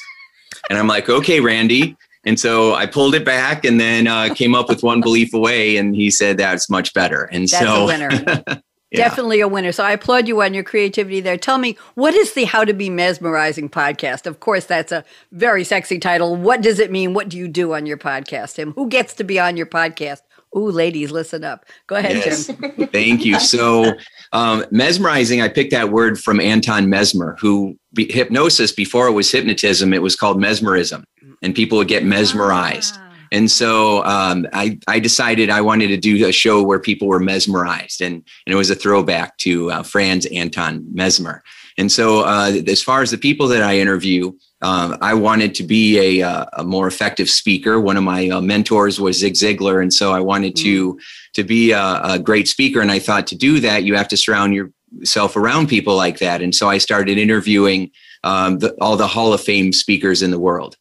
[0.69, 4.53] And I'm like, okay, Randy, and so I pulled it back and then uh, came
[4.53, 5.77] up with one belief away.
[5.77, 7.23] And he said that's much better.
[7.23, 8.09] And that's so, a winner.
[8.47, 8.59] yeah.
[8.93, 9.71] Definitely a winner.
[9.71, 11.37] So I applaud you on your creativity there.
[11.37, 14.25] Tell me, what is the How to Be Mesmerizing podcast?
[14.25, 16.35] Of course, that's a very sexy title.
[16.35, 17.13] What does it mean?
[17.13, 18.73] What do you do on your podcast, Tim?
[18.73, 20.21] Who gets to be on your podcast?
[20.57, 21.65] Ooh, ladies, listen up.
[21.87, 22.47] Go ahead, yes.
[22.47, 22.87] Tim.
[22.87, 23.39] Thank you.
[23.39, 23.93] So,
[24.31, 29.31] um, mesmerizing, I picked that word from Anton Mesmer, who be, hypnosis, before it was
[29.31, 31.03] hypnotism, it was called mesmerism
[31.41, 32.95] and people would get mesmerized.
[32.97, 33.05] Ah.
[33.31, 37.19] And so um, I, I decided I wanted to do a show where people were
[37.19, 38.01] mesmerized.
[38.01, 41.43] And, and it was a throwback to uh, Franz Anton Mesmer.
[41.77, 45.63] And so, uh, as far as the people that I interview, um, I wanted to
[45.63, 47.79] be a, uh, a, more effective speaker.
[47.79, 50.63] One of my uh, mentors was Zig Ziglar, and so I wanted mm.
[50.63, 50.99] to
[51.35, 52.81] to be a, a, great speaker.
[52.81, 56.41] And I thought to do that, you have to surround yourself around people like that.
[56.41, 57.91] And so I started interviewing
[58.23, 60.75] um, the, all the Hall of Fame speakers in the world.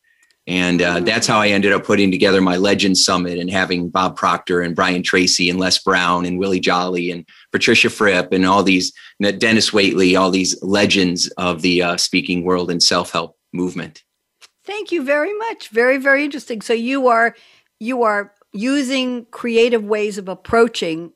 [0.49, 4.17] And uh, that's how I ended up putting together my Legends Summit and having Bob
[4.17, 8.63] Proctor and Brian Tracy and Les Brown and Willie Jolley and Patricia Fripp and all
[8.63, 14.05] these, Denis Waitley, all these legends of the uh, speaking world and self help movement.
[14.65, 15.69] Thank you very much.
[15.69, 16.61] Very, very interesting.
[16.61, 17.35] So you are
[17.81, 21.13] you are using creative ways of approaching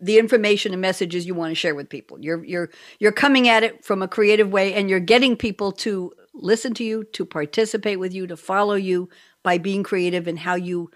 [0.00, 2.18] the information and messages you want to share with people.
[2.20, 6.12] You're you're you're coming at it from a creative way and you're getting people to
[6.34, 9.08] listen to you, to participate with you, to follow you
[9.42, 10.90] by being creative in how you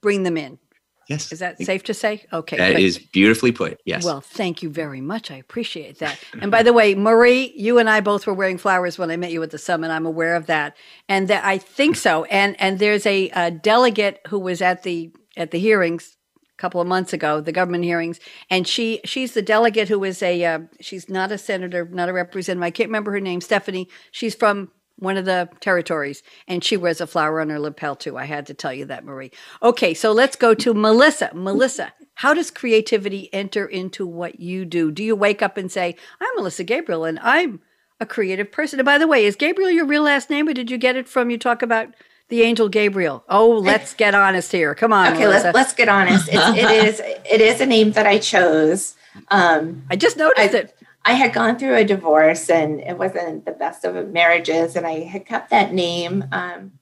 [0.00, 0.58] bring them in.
[1.08, 1.32] Yes.
[1.32, 2.24] Is that safe to say?
[2.32, 2.56] Okay.
[2.56, 3.80] That is beautifully put.
[3.84, 4.04] Yes.
[4.04, 5.30] Well, thank you very much.
[5.30, 6.18] I appreciate that.
[6.40, 9.32] And by the way, Marie, you and I both were wearing flowers when I met
[9.32, 9.90] you at the summit.
[9.90, 10.76] I'm aware of that,
[11.08, 12.24] and that I think so.
[12.24, 16.80] And and there's a, a delegate who was at the at the hearings a couple
[16.80, 20.60] of months ago, the government hearings, and she she's the delegate who is a uh,
[20.80, 22.62] she's not a senator, not a representative.
[22.62, 23.40] I can't remember her name.
[23.40, 23.88] Stephanie.
[24.10, 28.16] She's from one of the territories, and she wears a flower on her lapel too.
[28.16, 29.32] I had to tell you that, Marie.
[29.62, 31.30] Okay, so let's go to Melissa.
[31.34, 34.90] Melissa, how does creativity enter into what you do?
[34.90, 37.60] Do you wake up and say, "I'm Melissa Gabriel, and I'm
[38.00, 38.78] a creative person"?
[38.78, 41.08] And by the way, is Gabriel your real last name, or did you get it
[41.08, 41.88] from you talk about?
[42.28, 43.22] the angel Gabriel.
[43.28, 44.74] Oh, let's get honest here.
[44.74, 45.12] Come on.
[45.12, 45.46] Okay, Melissa.
[45.46, 46.28] let's let's get honest.
[46.32, 48.96] It's, it is it is a name that I chose.
[49.28, 50.81] Um, I just noticed I, it.
[51.04, 55.00] I had gone through a divorce and it wasn't the best of marriages, and I
[55.00, 56.24] had kept that name.
[56.32, 56.72] Um,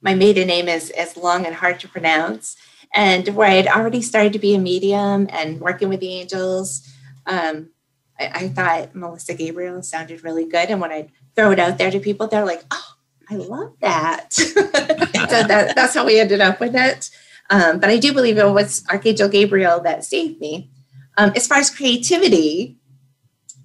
[0.00, 2.56] my maiden name is is long and hard to pronounce,
[2.94, 6.88] and where I had already started to be a medium and working with the angels.
[7.26, 7.70] Um,
[8.18, 11.90] I, I thought Melissa Gabriel sounded really good, and when I throw it out there
[11.90, 12.96] to people, they're like, "Oh,
[13.32, 14.32] I love that.
[14.32, 17.10] so that, that's how we ended up with it.
[17.50, 20.70] Um, but I do believe it was Archangel Gabriel that saved me.
[21.16, 22.78] Um, as far as creativity,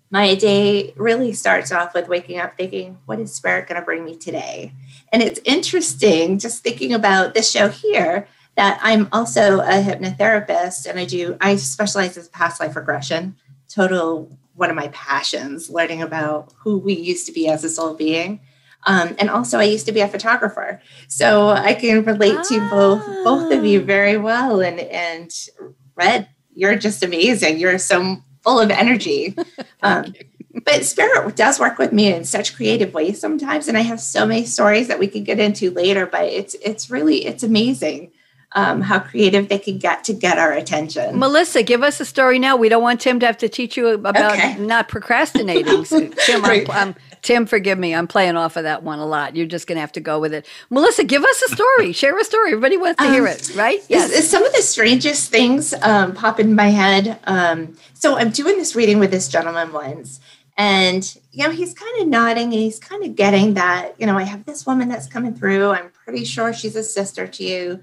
[0.10, 4.06] my day really starts off with waking up thinking, what is spirit going to bring
[4.06, 4.72] me today?
[5.12, 10.98] And it's interesting just thinking about this show here that I'm also a hypnotherapist and
[11.00, 13.36] I do, I specialize in past life regression,
[13.70, 17.94] total one of my passions, learning about who we used to be as a soul
[17.94, 18.40] being.
[18.86, 23.06] Um, and also, I used to be a photographer, so I can relate to both
[23.24, 24.62] both of you very well.
[24.62, 25.32] And and
[25.96, 27.58] Red, you're just amazing.
[27.58, 29.36] You're so full of energy.
[29.84, 30.14] Um,
[30.66, 34.26] but spirit does work with me in such creative ways sometimes, and I have so
[34.26, 36.08] many stories that we could get into later.
[36.08, 38.12] But it's it's really it's amazing
[38.54, 41.20] um, how creative they can get to get our attention.
[41.20, 42.56] Melissa, give us a story now.
[42.56, 44.58] We don't want Tim to have to teach you about okay.
[44.58, 45.86] not procrastinating.
[45.86, 46.68] So, Tim, right.
[46.70, 46.96] I'm, I'm,
[47.28, 47.94] Tim, forgive me.
[47.94, 49.36] I'm playing off of that one a lot.
[49.36, 50.48] You're just going to have to go with it.
[50.70, 51.92] Melissa, give us a story.
[51.92, 52.52] Share a story.
[52.52, 53.82] Everybody wants to um, hear it, right?
[53.90, 54.30] Yes.
[54.30, 57.20] Some of the strangest things um, pop in my head.
[57.26, 60.22] Um, so I'm doing this reading with this gentleman once.
[60.58, 64.18] And, you know, he's kind of nodding and he's kind of getting that, you know,
[64.18, 65.72] I have this woman that's coming through.
[65.72, 67.82] I'm pretty sure she's a sister to you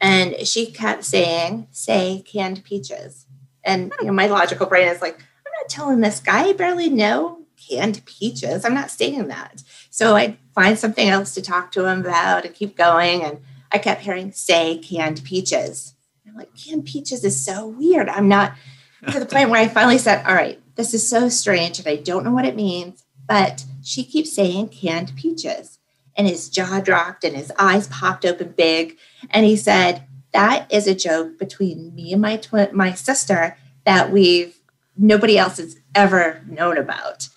[0.00, 3.26] and she kept saying, say canned peaches.
[3.64, 6.90] And you know, my logical brain is like, I'm not telling this guy, I barely
[6.90, 8.64] know canned peaches.
[8.64, 9.62] I'm not saying that.
[9.90, 13.22] So I'd find something else to talk to him about and keep going.
[13.22, 13.40] And
[13.72, 15.94] I kept hearing say canned peaches.
[16.26, 18.08] I'm like, canned peaches is so weird.
[18.08, 18.54] I'm not
[19.10, 21.96] to the point where I finally said, All right, this is so strange and I
[21.96, 25.78] don't know what it means, but she keeps saying canned peaches.
[26.16, 28.96] And his jaw dropped and his eyes popped open big.
[29.30, 34.10] And he said, That is a joke between me and my twin, my sister that
[34.10, 34.58] we've
[34.96, 37.28] nobody else has ever known about.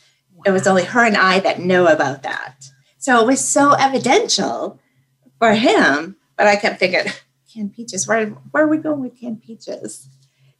[0.45, 2.69] It was only her and I that know about that.
[2.97, 4.79] So it was so evidential
[5.39, 6.15] for him.
[6.35, 7.11] But I kept thinking,
[7.51, 10.07] canned peaches, where, where are we going with canned peaches?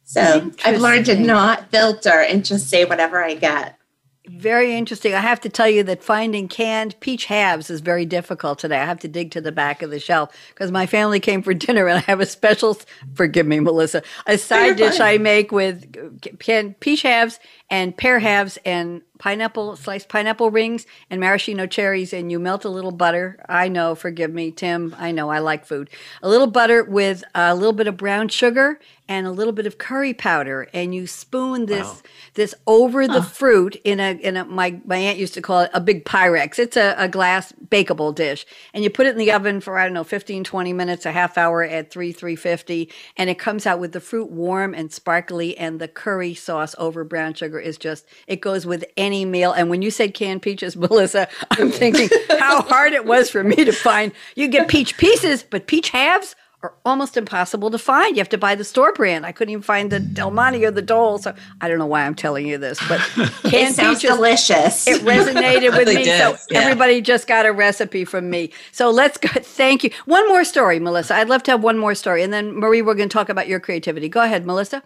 [0.04, 3.78] So I've learned to not filter and just say whatever I get.
[4.26, 5.14] Very interesting.
[5.14, 8.78] I have to tell you that finding canned peach halves is very difficult today.
[8.78, 11.54] I have to dig to the back of the shelf because my family came for
[11.66, 12.76] dinner and I have a special,
[13.14, 15.00] forgive me, Melissa, a side dish.
[15.00, 17.38] I make with canned peach halves
[17.70, 22.68] and pear halves and pineapple, sliced pineapple rings and maraschino cherries, and you melt a
[22.68, 23.38] little butter.
[23.48, 24.94] I know, forgive me, Tim.
[24.98, 25.90] I know I like food.
[26.22, 28.78] A little butter with a little bit of brown sugar
[29.08, 31.96] and a little bit of curry powder, and you spoon this wow.
[32.34, 33.14] this over huh.
[33.14, 36.04] the fruit in a in a my my aunt used to call it a big
[36.04, 36.58] Pyrex.
[36.58, 39.84] It's a, a glass bakeable dish, and you put it in the oven for I
[39.84, 43.66] don't know 15, 20 minutes, a half hour at three three fifty, and it comes
[43.66, 47.78] out with the fruit warm and sparkly, and the curry sauce over brown sugar is
[47.78, 49.52] just it goes with any meal.
[49.52, 53.56] And when you said canned peaches, Melissa, I'm thinking how hard it was for me
[53.56, 54.12] to find.
[54.36, 58.16] You get peach pieces, but peach halves are almost impossible to find.
[58.16, 59.24] You have to buy the store brand.
[59.24, 61.18] I couldn't even find the Del Monte or the Dole.
[61.18, 62.98] So I don't know why I'm telling you this, but
[63.44, 64.86] canned sounds peaches, delicious.
[64.88, 66.04] It resonated with me.
[66.04, 66.58] so yeah.
[66.58, 68.50] everybody just got a recipe from me.
[68.72, 69.28] So let's go.
[69.28, 69.90] Thank you.
[70.06, 71.14] One more story, Melissa.
[71.14, 73.46] I'd love to have one more story, and then Marie, we're going to talk about
[73.46, 74.08] your creativity.
[74.08, 74.82] Go ahead, Melissa.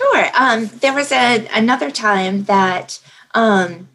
[0.00, 0.26] Sure.
[0.34, 3.00] Um, there was a, another time that
[3.34, 3.88] um,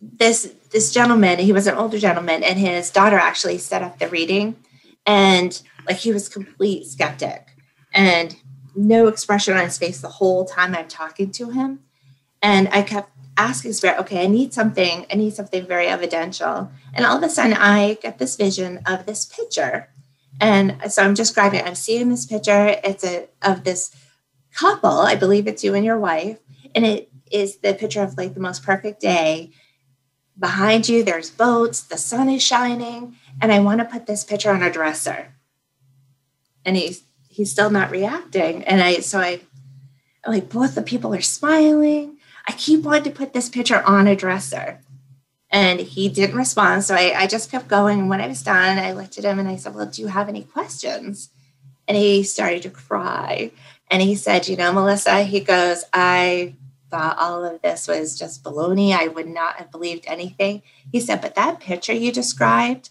[0.00, 4.08] this this gentleman, he was an older gentleman, and his daughter actually set up the
[4.08, 4.56] reading,
[5.06, 7.48] and like he was complete skeptic
[7.92, 8.36] and
[8.74, 11.80] no expression on his face the whole time I'm talking to him.
[12.40, 16.70] And I kept asking Spirit, okay, I need something, I need something very evidential.
[16.94, 19.88] And all of a sudden I get this vision of this picture.
[20.40, 22.76] And so I'm describing, I'm seeing this picture.
[22.82, 23.94] It's a of this
[24.54, 26.38] couple, I believe it's you and your wife,
[26.74, 29.50] and it is the picture of like the most perfect day.
[30.38, 34.50] Behind you, there's boats, the sun is shining, and I want to put this picture
[34.50, 35.34] on a dresser
[36.64, 38.64] and he's he's still not reacting.
[38.64, 39.40] And I so I
[40.26, 42.18] like both the people are smiling.
[42.46, 44.80] I keep wanting to put this picture on a dresser.
[45.54, 46.82] And he didn't respond.
[46.82, 48.00] So I, I just kept going.
[48.00, 50.08] And when I was done, I looked at him and I said, Well, do you
[50.08, 51.30] have any questions?
[51.86, 53.50] And he started to cry.
[53.92, 56.54] And he said, You know, Melissa, he goes, I
[56.90, 58.96] thought all of this was just baloney.
[58.96, 60.62] I would not have believed anything.
[60.90, 62.88] He said, But that picture you described,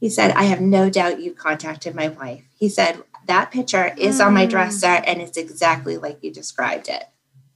[0.00, 2.42] he said, I have no doubt you contacted my wife.
[2.58, 4.26] He said, That picture is mm.
[4.26, 7.04] on my dresser and it's exactly like you described it.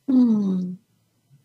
[0.08, 0.76] Mm.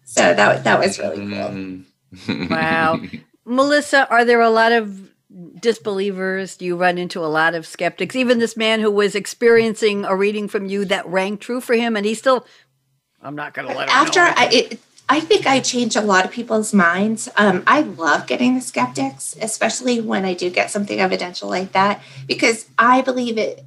[0.04, 2.47] So that, that was really cool.
[2.49, 3.01] wow.
[3.45, 5.11] Melissa, are there a lot of
[5.60, 6.58] disbelievers?
[6.60, 8.15] You run into a lot of skeptics?
[8.15, 11.96] Even this man who was experiencing a reading from you that rang true for him,
[11.96, 12.46] and he still,
[13.22, 16.26] I'm not going to let him After I, it, I think I change a lot
[16.26, 17.30] of people's minds.
[17.36, 22.02] Um, I love getting the skeptics, especially when I do get something evidential like that,
[22.28, 23.63] because I believe it.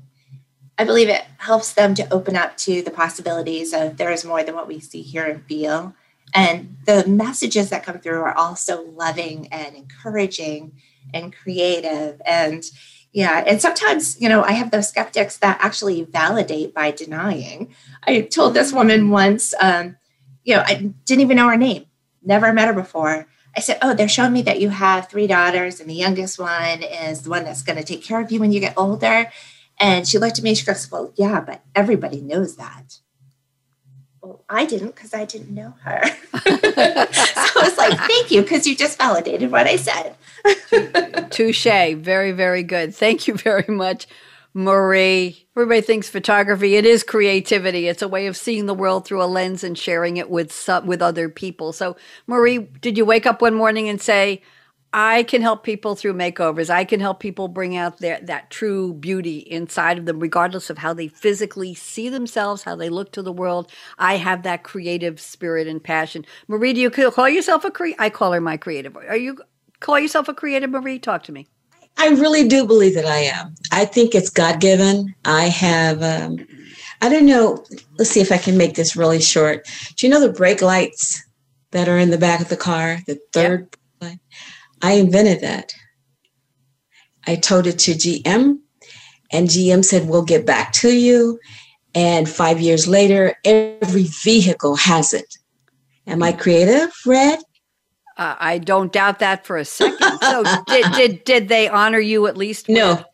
[0.77, 4.43] I believe it helps them to open up to the possibilities of there is more
[4.43, 5.95] than what we see, hear, and feel.
[6.35, 10.73] And the messages that come through are also loving and encouraging
[11.13, 12.21] and creative.
[12.25, 12.65] And
[13.13, 17.75] yeah, and sometimes, you know, I have those skeptics that actually validate by denying.
[18.05, 19.97] I told this woman once, um,
[20.43, 21.87] you know, I didn't even know her name,
[22.23, 23.27] never met her before.
[23.57, 26.83] I said, Oh, they're showing me that you have three daughters, and the youngest one
[26.83, 29.31] is the one that's going to take care of you when you get older.
[29.79, 32.99] And she looked at me, she goes, Well, yeah, but everybody knows that.
[34.21, 36.03] Well, I didn't because I didn't know her.
[36.33, 40.17] so I was like, Thank you, because you just validated what I said.
[41.31, 41.65] Touche.
[41.65, 42.95] Very, very good.
[42.95, 44.07] Thank you very much
[44.55, 45.49] Marie.
[45.57, 47.89] Everybody thinks photography it is creativity.
[47.89, 50.87] It's a way of seeing the world through a lens and sharing it with some,
[50.87, 51.73] with other people.
[51.73, 51.97] So,
[52.29, 54.43] Marie, did you wake up one morning and say,
[54.93, 56.71] "I can help people through makeovers.
[56.71, 60.79] I can help people bring out their that true beauty inside of them regardless of
[60.79, 63.73] how they physically see themselves, how they look to the world.
[63.99, 68.09] I have that creative spirit and passion." Marie, do you call yourself a cre- I
[68.09, 68.97] call her my creative.
[68.97, 69.39] Are you
[69.85, 70.99] call yourself a creative, Marie?
[70.99, 71.47] Talk to me.
[71.99, 73.55] I really do believe that I am.
[73.71, 75.15] I think it's God given.
[75.25, 76.45] I have, um,
[77.03, 77.65] I don't know.
[77.99, 79.69] Let's see if I can make this really short.
[79.97, 81.23] Do you know the brake lights
[81.71, 82.99] that are in the back of the car?
[83.07, 84.19] The third yep.
[84.83, 85.75] I invented that.
[87.27, 88.59] I told it to GM,
[89.33, 91.39] and GM said, We'll get back to you.
[91.95, 95.37] And five years later, every vehicle has it.
[96.07, 97.39] Am I creative, Red?
[98.17, 100.19] Uh, I don't doubt that for a second.
[100.21, 102.69] So, did, did did they honor you at least?
[102.69, 103.05] No,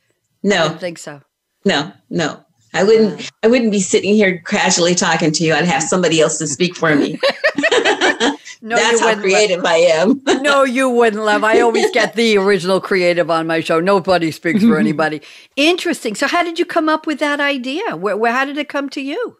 [0.42, 1.22] no, I don't think so.
[1.64, 2.44] No, no.
[2.72, 3.30] I wouldn't.
[3.42, 5.54] I wouldn't be sitting here casually talking to you.
[5.54, 7.18] I'd have somebody else to speak for me.
[7.70, 8.36] no,
[8.76, 10.22] That's how creative I am.
[10.40, 11.42] no, you wouldn't, love.
[11.42, 13.80] I always get the original creative on my show.
[13.80, 15.20] Nobody speaks for anybody.
[15.56, 16.14] Interesting.
[16.14, 17.96] So, how did you come up with that idea?
[17.96, 19.36] Where, where how did it come to you?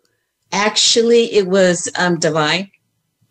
[0.53, 2.71] Actually, it was um, divine.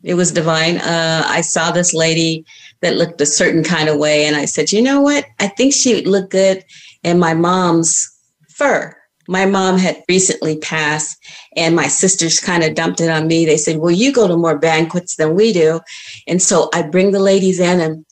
[0.04, 0.78] It was divine.
[0.78, 2.46] Uh, I saw this lady
[2.82, 5.26] that looked a certain kind of way, and I said, "You know what?
[5.40, 6.64] I think she would look good
[7.04, 8.10] in my mom's
[8.50, 8.96] fur."
[9.30, 11.16] my mom had recently passed
[11.56, 14.36] and my sisters kind of dumped it on me they said well you go to
[14.36, 15.80] more banquets than we do
[16.28, 18.06] and so i bring the ladies in and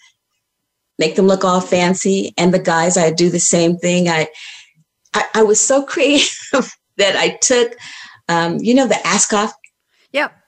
[1.00, 4.28] make them look all fancy and the guys i do the same thing i
[5.15, 7.76] i, I was so creative that i took
[8.30, 9.57] um, you know the yeah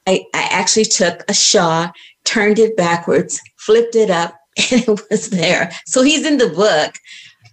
[0.09, 1.91] I, I actually took a shaw
[2.23, 4.35] turned it backwards flipped it up
[4.71, 6.95] and it was there so he's in the book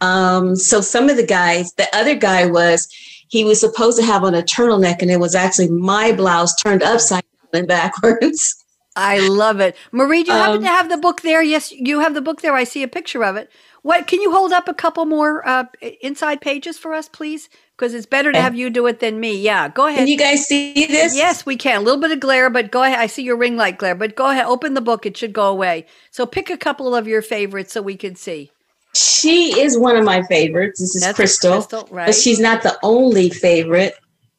[0.00, 2.88] um, so some of the guys, the other guy was,
[3.28, 6.82] he was supposed to have on a turtleneck, and it was actually my blouse turned
[6.82, 8.64] upside down and backwards.
[8.94, 10.22] I love it, Marie.
[10.22, 11.42] Do you um, happen to have the book there?
[11.42, 12.54] Yes, you have the book there.
[12.54, 13.50] I see a picture of it.
[13.82, 15.66] What can you hold up a couple more uh,
[16.00, 17.48] inside pages for us, please?
[17.76, 19.38] Because it's better to have you do it than me.
[19.38, 19.98] Yeah, go ahead.
[19.98, 21.14] Can you guys see this?
[21.14, 21.82] Yes, we can.
[21.82, 22.98] A little bit of glare, but go ahead.
[22.98, 24.46] I see your ring light glare, but go ahead.
[24.46, 25.04] Open the book.
[25.04, 25.84] It should go away.
[26.10, 28.50] So pick a couple of your favorites so we can see.
[28.94, 30.80] She is one of my favorites.
[30.80, 32.06] This is That's Crystal, Crystal right.
[32.06, 33.94] but she's not the only favorite.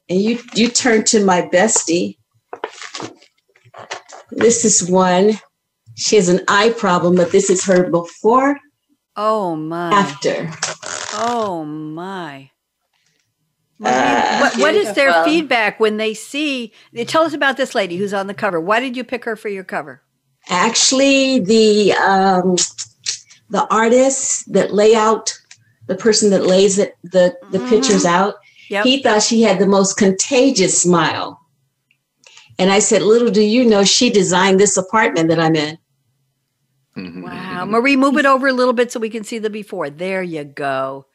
[0.10, 2.18] And you you turn to my bestie.
[4.32, 5.40] This is one.
[5.96, 8.58] She has an eye problem, but this is her before.
[9.16, 9.92] Oh my!
[9.92, 10.52] After.
[11.14, 12.50] Oh my!
[13.84, 16.74] Uh, what, what is their feedback when they see?
[17.06, 18.60] Tell us about this lady who's on the cover.
[18.60, 20.02] Why did you pick her for your cover?
[20.50, 22.56] Actually, the um,
[23.50, 25.38] the artist that lay out
[25.88, 27.70] the person that lays it the the mm-hmm.
[27.70, 28.36] pictures out
[28.70, 28.84] yep.
[28.84, 31.40] he thought she had the most contagious smile
[32.60, 35.78] and i said little do you know she designed this apartment that i'm in
[36.96, 37.24] mm-hmm.
[37.24, 40.24] wow marie move it over a little bit so we can see the before there
[40.24, 41.06] you go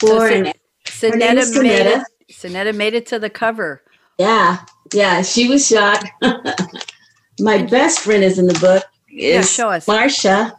[0.00, 0.52] so
[0.98, 3.82] Sinetta made it Sinetta made it to the cover
[4.18, 6.04] yeah yeah she was shot.
[7.40, 9.86] my best friend is in the book is yeah, show us.
[9.86, 10.52] Marsha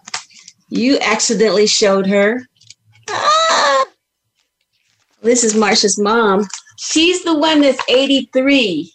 [0.70, 2.42] you accidentally showed her.
[3.10, 3.86] Ah!
[5.22, 6.48] This is Marsha's mom.
[6.78, 8.92] She's the one that's 83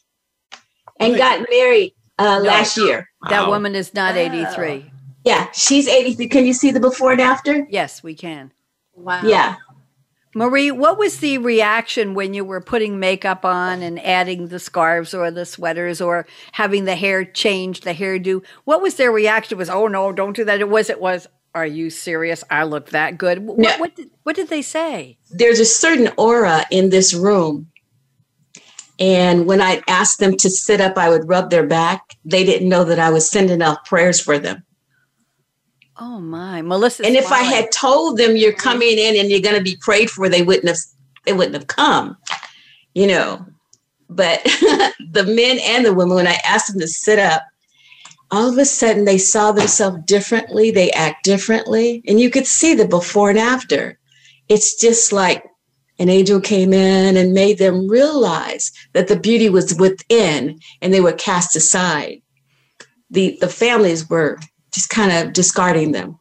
[0.98, 3.08] and got married uh, no, last year.
[3.28, 3.50] That wow.
[3.50, 4.90] woman is not 83.
[5.24, 6.28] Yeah, she's 83.
[6.28, 7.66] Can you see the before and after?
[7.70, 8.52] Yes, we can.
[8.94, 9.22] Wow.
[9.24, 9.56] Yeah.
[10.34, 15.12] Marie, what was the reaction when you were putting makeup on and adding the scarves
[15.12, 18.44] or the sweaters or having the hair changed, the hairdo?
[18.64, 19.56] What was their reaction?
[19.56, 20.60] It was, oh no, don't do that.
[20.60, 22.44] It was, it was, are you serious?
[22.48, 23.44] I look that good.
[23.44, 23.76] What, no.
[23.78, 25.18] what, did, what did they say?
[25.30, 27.68] There's a certain aura in this room.
[29.00, 32.16] And when I asked them to sit up, I would rub their back.
[32.24, 34.62] They didn't know that I was sending out prayers for them.
[36.02, 37.04] Oh my, Melissa.
[37.04, 40.10] And if I had told them you're coming in and you're going to be prayed
[40.10, 40.78] for, they wouldn't have.
[41.26, 42.16] They wouldn't have come.
[42.94, 43.46] You know,
[44.08, 44.42] but
[45.12, 47.42] the men and the women, when I asked them to sit up,
[48.30, 52.74] all of a sudden they saw themselves differently, they act differently, and you could see
[52.74, 53.98] the before and after.
[54.48, 55.44] It's just like
[55.98, 61.00] an angel came in and made them realize that the beauty was within and they
[61.00, 62.22] were cast aside.
[63.10, 64.38] The the families were
[64.72, 66.18] just kind of discarding them.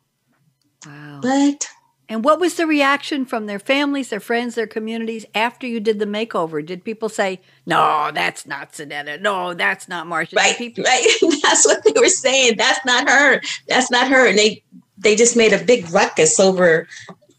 [0.86, 1.20] Wow.
[1.22, 1.68] But
[2.12, 6.00] and what was the reaction from their families, their friends, their communities after you did
[6.00, 6.66] the makeover?
[6.66, 9.22] Did people say, "No, that's not Sinetta.
[9.22, 10.36] No, that's not Marsha"?
[10.36, 11.08] Right, people- right.
[11.44, 12.58] that's what they were saying.
[12.58, 13.42] That's not her.
[13.68, 14.28] That's not her.
[14.28, 14.64] And they
[14.98, 16.88] they just made a big ruckus over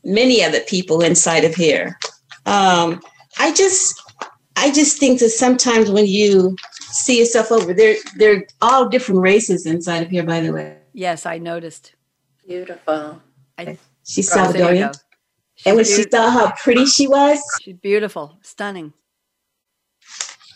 [0.04, 1.98] many of the people inside of here.
[2.46, 3.02] Um,
[3.38, 4.00] I just
[4.56, 9.66] I just think that sometimes when you see yourself over there, they're all different races
[9.66, 10.22] inside of here.
[10.22, 11.95] By the way, yes, I noticed.
[12.47, 13.20] Beautiful.
[13.59, 14.95] I, She's Salvadorian.
[15.55, 16.05] She's and when beautiful.
[16.05, 18.93] she saw how pretty she was, she's beautiful, stunning.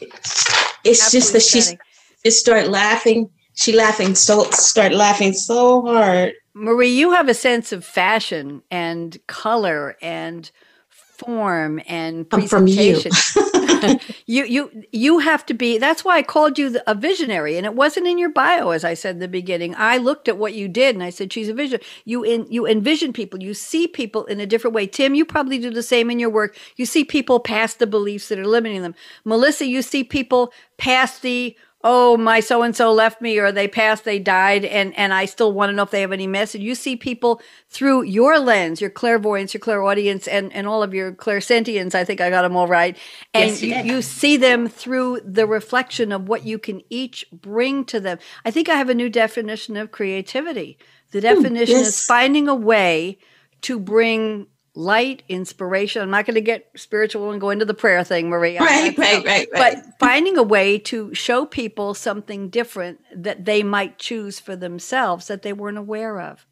[0.01, 1.79] It's Absolutely just that she
[2.25, 3.31] just start laughing.
[3.55, 6.33] She laughing so start laughing so hard.
[6.55, 10.51] Marie, you have a sense of fashion and color and
[11.17, 13.13] form and presentation.
[14.27, 15.79] you you you have to be.
[15.79, 18.95] That's why I called you a visionary, and it wasn't in your bio, as I
[18.95, 19.75] said in the beginning.
[19.77, 21.81] I looked at what you did, and I said she's a vision.
[22.05, 23.43] You in you envision people.
[23.43, 24.87] You see people in a different way.
[24.87, 26.57] Tim, you probably do the same in your work.
[26.77, 28.95] You see people past the beliefs that are limiting them.
[29.25, 33.69] Melissa, you see people past the oh my so and so left me or they
[33.69, 36.63] passed they died and and i still want to know if they have any message.
[36.63, 41.13] You see people through your lens your clairvoyance your clairaudience and and all of your
[41.13, 42.97] clairsentience i think i got them all right
[43.35, 47.85] and yes, you, you, see them through the reflection of what you can each bring
[47.85, 48.19] to them.
[48.45, 50.79] I think i have a new definition of creativity.
[51.11, 51.89] The hmm, definition Ooh, yes.
[51.89, 53.19] is finding a way
[53.63, 56.03] to bring light, inspiration.
[56.03, 58.61] I'm not going to get spiritual and go into the prayer thing, Maria.
[58.61, 59.75] Right, right, right, right.
[59.75, 65.29] But finding a way to show people something different that they might choose for themselves
[65.29, 66.47] that they weren't aware of.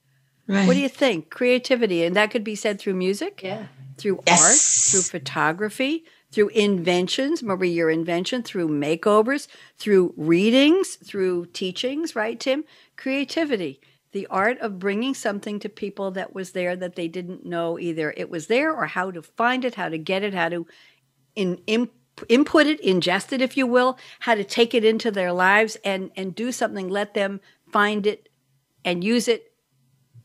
[0.46, 0.66] Right.
[0.66, 1.30] What do you think?
[1.30, 3.66] Creativity, and that could be said through music, yeah,
[3.96, 4.42] through yes.
[4.42, 9.46] art, through photography, through inventions, Marie, your invention, through makeovers,
[9.78, 12.64] through readings, through teachings, right, Tim?
[12.96, 13.80] Creativity
[14.12, 18.12] the art of bringing something to people that was there that they didn't know either
[18.16, 20.66] it was there or how to find it, how to get it, how to
[21.34, 21.88] in, in,
[22.28, 26.10] input it, ingest it, if you will, how to take it into their lives and,
[26.14, 27.40] and do something, let them
[27.70, 28.28] find it
[28.84, 29.52] and use it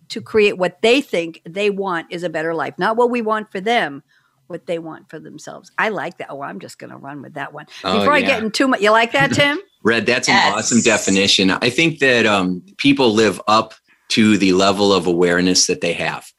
[0.10, 3.52] to create what they think they want is a better life, not what we want
[3.52, 4.04] for them,
[4.48, 5.72] what they want for themselves.
[5.78, 6.28] I like that.
[6.30, 7.68] Oh, I'm just going to run with that one.
[7.84, 8.26] Oh, Before yeah.
[8.26, 9.60] I get into too much, you like that, Tim?
[9.84, 10.48] Red, that's yes.
[10.48, 11.52] an awesome definition.
[11.52, 13.74] I think that um, people live up
[14.10, 16.32] to the level of awareness that they have.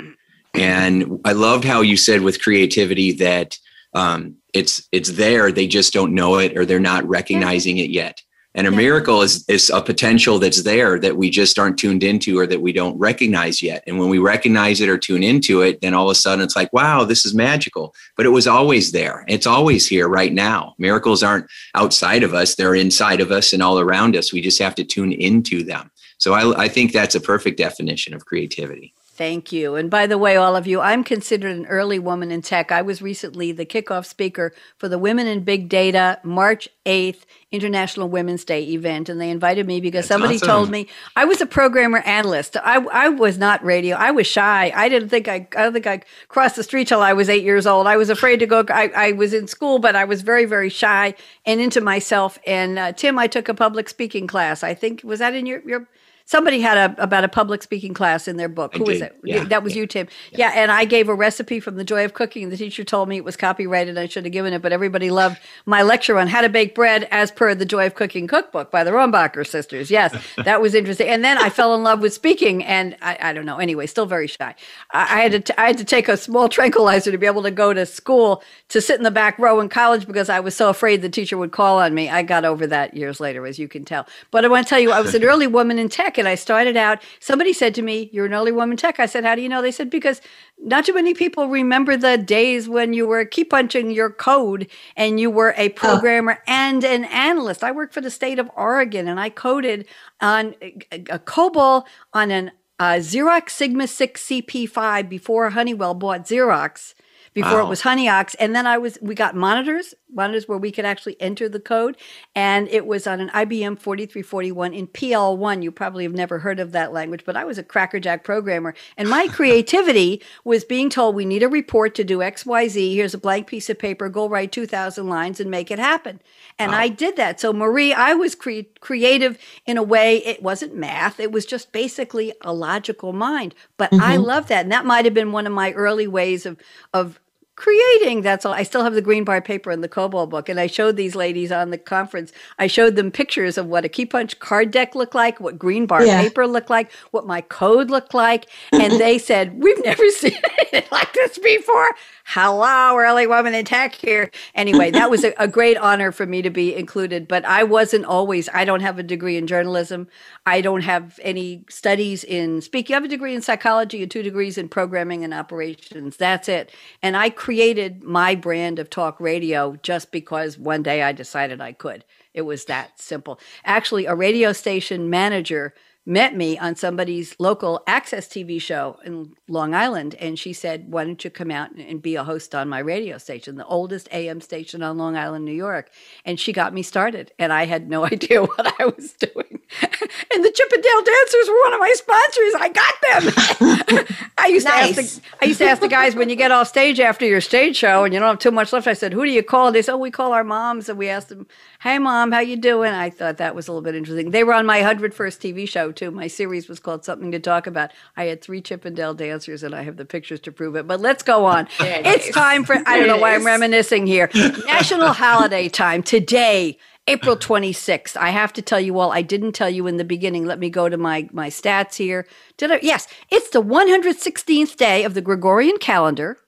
[0.54, 3.59] And I loved how you said with creativity that
[3.94, 8.20] um, it's it's there, they just don't know it or they're not recognizing it yet.
[8.59, 12.40] And a miracle is, is a potential that's there that we just aren't tuned into
[12.40, 13.84] or that we don't recognize yet.
[13.86, 16.56] And when we recognize it or tune into it, then all of a sudden it's
[16.56, 17.94] like, wow, this is magical.
[18.16, 19.24] But it was always there.
[19.28, 20.74] It's always here right now.
[20.76, 21.46] Miracles aren't
[21.76, 24.32] outside of us, they're inside of us and all around us.
[24.32, 25.92] We just have to tune into them.
[26.18, 28.92] So I, I think that's a perfect definition of creativity.
[29.19, 29.75] Thank you.
[29.75, 32.71] And by the way, all of you, I'm considered an early woman in tech.
[32.71, 38.09] I was recently the kickoff speaker for the Women in Big Data March 8th International
[38.09, 39.09] Women's Day event.
[39.09, 40.47] And they invited me because That's somebody awesome.
[40.47, 42.57] told me I was a programmer analyst.
[42.59, 43.97] I, I was not radio.
[43.97, 44.73] I was shy.
[44.73, 47.43] I didn't think I, I don't think I crossed the street till I was eight
[47.43, 47.89] years old.
[47.89, 48.64] I was afraid to go.
[48.69, 51.14] I, I was in school, but I was very, very shy
[51.45, 52.39] and into myself.
[52.47, 54.62] And uh, Tim, I took a public speaking class.
[54.62, 55.89] I think, was that in your, your,
[56.29, 58.72] somebody had a about a public speaking class in their book.
[58.74, 58.93] I Who did.
[58.93, 59.16] was it?
[59.24, 59.45] Yeah.
[59.45, 59.81] That was yeah.
[59.81, 60.09] you, Tim.
[60.31, 60.53] Yeah.
[60.53, 60.62] yeah.
[60.62, 63.16] and I gave a recipe from the Joy of Cooking, and the teacher told me
[63.16, 63.97] it was copyrighted.
[63.97, 67.09] I should have given it, but everybody loved my lecture on how to bake bread
[67.11, 69.91] as per the Joy of Cooking cookbook by the Rohrbacher sisters.
[69.91, 70.14] Yes,
[70.45, 71.09] that was interesting.
[71.09, 73.57] And then I fell in love with speaking, and I, I don't know.
[73.57, 74.55] Anyway, still very shy.
[74.93, 77.43] I, I had to t- I had to take a small tranquilizer to be able
[77.43, 80.55] to go to school to sit in the back row in college because I was
[80.55, 82.11] so afraid the teacher would call on me.
[82.11, 84.07] I got over that years later, as you can tell.
[84.31, 86.35] But I want to tell you, I was an early woman in tech and I
[86.35, 87.03] started out.
[87.21, 89.01] Somebody said to me, You're an early woman tech.
[89.01, 89.62] I said, How do you know?
[89.62, 90.21] They said, Because
[90.59, 95.21] not too many people remember the days when you were key punching your code and
[95.21, 95.73] you were a oh.
[95.73, 96.43] programmer oh.
[96.47, 97.64] and an analyst.
[97.64, 99.87] I worked for the state of Oregon and I coded
[100.21, 100.75] on a,
[101.11, 106.95] a COBOL on an uh, Xerox Sigma 6 CP5 before Honeywell bought Xerox
[107.35, 107.66] before wow.
[107.66, 108.35] it was Honeox.
[108.39, 111.97] And then I was, we got monitors, monitors where we could actually enter the code.
[112.35, 115.62] And it was on an IBM 4341 in PL1.
[115.62, 118.74] You probably have never heard of that language, but I was a crackerjack programmer.
[118.97, 122.95] And my creativity was being told, we need a report to do XYZ.
[122.95, 124.09] Here's a blank piece of paper.
[124.09, 126.20] Go write 2,000 lines and make it happen.
[126.59, 126.79] And wow.
[126.79, 127.41] I did that.
[127.41, 130.18] So, Marie, I was cre- creative in a way.
[130.18, 133.55] It wasn't math, it was just basically a logical mind.
[133.76, 134.03] But mm-hmm.
[134.03, 134.64] I love that.
[134.64, 136.59] And that might have been one of my early ways of,
[136.93, 137.20] of
[137.59, 138.22] creating.
[138.22, 138.54] That's all.
[138.54, 140.48] I still have the green bar paper and the COBOL book.
[140.48, 143.88] And I showed these ladies on the conference, I showed them pictures of what a
[143.88, 146.22] key punch card deck looked like, what green bar yeah.
[146.22, 148.46] paper looked like, what my code looked like.
[148.72, 150.38] And they said, We've never seen
[150.73, 151.91] it like this before
[152.31, 154.31] hello, early woman in tech here.
[154.55, 157.27] Anyway, that was a, a, great honor for me to be included.
[157.27, 160.09] But I wasn't always, I don't have a degree in journalism.
[160.45, 162.93] I don't have any studies in speaking.
[162.93, 166.19] I have a degree in psychology and two degrees in programming and operations.
[166.19, 166.71] That's it.
[167.03, 171.73] And I created my brand of talk radio just because one day I decided I
[171.73, 172.05] could.
[172.35, 173.41] It was that simple.
[173.64, 175.73] Actually, a radio station manager
[176.09, 180.14] met me on somebody's local access TV show in Long Island.
[180.14, 183.18] And she said, Why don't you come out and be a host on my radio
[183.18, 185.90] station, the oldest AM station on Long Island, New York?
[186.24, 187.32] And she got me started.
[187.38, 189.61] And I had no idea what I was doing.
[189.82, 192.54] and the Chippendale dancers were one of my sponsors.
[192.59, 194.26] I got them.
[194.38, 194.94] I used nice.
[194.94, 197.26] to ask the, I used to ask the guys when you get off stage after
[197.26, 198.86] your stage show and you don't have too much left.
[198.86, 201.11] I said, "Who do you call?" They said, "Oh, we call our moms." And we
[201.11, 201.46] asked them,
[201.81, 204.31] "Hey, mom, how you doing?" I thought that was a little bit interesting.
[204.31, 206.11] They were on my hundred first TV show too.
[206.11, 207.91] My series was called Something to Talk About.
[208.16, 210.87] I had three Chippendale dancers, and I have the pictures to prove it.
[210.87, 211.68] But let's go on.
[211.81, 214.31] it's time for I don't know why I'm reminiscing here.
[214.35, 216.79] National holiday time today.
[217.07, 218.16] April 26th.
[218.16, 220.45] I have to tell you all, I didn't tell you in the beginning.
[220.47, 222.26] Let me go to my, my stats here.
[222.57, 222.81] Did I?
[222.83, 226.39] Yes, it's the 116th day of the Gregorian calendar.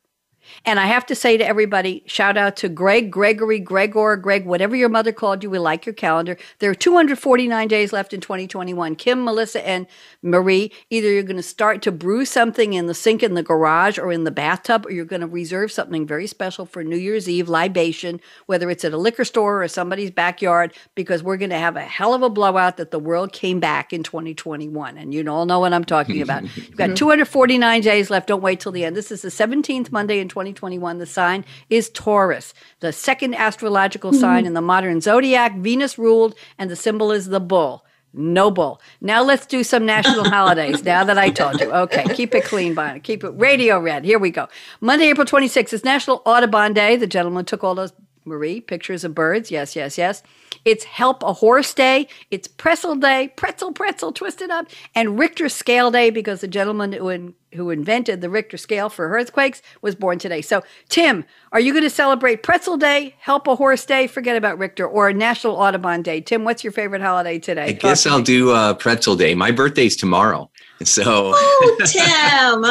[0.66, 4.76] And I have to say to everybody, shout out to Greg, Gregory, Gregor, Greg, whatever
[4.76, 5.48] your mother called you.
[5.48, 6.36] We like your calendar.
[6.58, 8.96] There are 249 days left in 2021.
[8.96, 9.86] Kim, Melissa, and
[10.22, 13.98] Marie, either you're going to start to brew something in the sink in the garage
[13.98, 17.28] or in the bathtub, or you're going to reserve something very special for New Year's
[17.28, 21.58] Eve libation, whether it's at a liquor store or somebody's backyard, because we're going to
[21.58, 24.98] have a hell of a blowout that the world came back in 2021.
[24.98, 26.42] And you all know what I'm talking about.
[26.56, 28.26] You've got 249 days left.
[28.26, 28.94] Don't wait till the end.
[28.94, 30.49] This is the 17th Monday in 2021.
[30.54, 30.98] 2021.
[30.98, 34.20] The sign is Taurus, the second astrological mm-hmm.
[34.20, 35.56] sign in the modern zodiac.
[35.56, 37.84] Venus ruled, and the symbol is the bull.
[38.12, 38.80] No bull.
[39.00, 40.82] Now let's do some national holidays.
[40.82, 41.70] Now that I told you.
[41.70, 43.00] Okay, keep it clean, Bonnie.
[43.00, 44.04] Keep it radio red.
[44.04, 44.48] Here we go.
[44.80, 46.96] Monday, April 26th is National Audubon Day.
[46.96, 47.92] The gentleman took all those
[48.24, 49.50] Marie, pictures of birds.
[49.50, 50.22] Yes, yes, yes.
[50.64, 52.08] It's Help a Horse Day.
[52.30, 57.34] It's Pretzel Day, Pretzel, Pretzel, twisted up, and Richter Scale Day because the gentleman who,
[57.54, 60.40] who invented the Richter scale for earthquakes was born today.
[60.40, 64.58] So, Tim, are you going to celebrate Pretzel Day, Help a Horse Day, forget about
[64.58, 66.20] Richter, or National Audubon Day?
[66.20, 67.64] Tim, what's your favorite holiday today?
[67.64, 68.24] I Talk guess I'll me.
[68.24, 69.34] do uh, Pretzel Day.
[69.34, 70.50] My birthday's tomorrow.
[70.82, 71.02] So,
[71.34, 72.64] oh, Tim,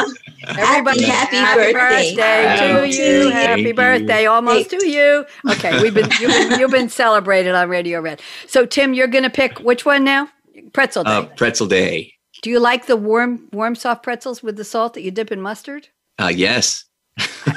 [0.57, 3.30] everybody, happy, happy birthday, birthday to you.
[3.30, 4.30] Happy Thank birthday, you.
[4.32, 5.25] almost to you.
[5.51, 8.19] Okay, we've been you've, been you've been celebrated on Radio Red.
[8.47, 10.27] So, Tim, you're going to pick which one now?
[10.73, 11.11] Pretzel Day.
[11.11, 12.13] Uh, pretzel Day.
[12.41, 15.41] Do you like the warm, warm, soft pretzels with the salt that you dip in
[15.41, 15.89] mustard?
[16.17, 16.85] Uh, yes.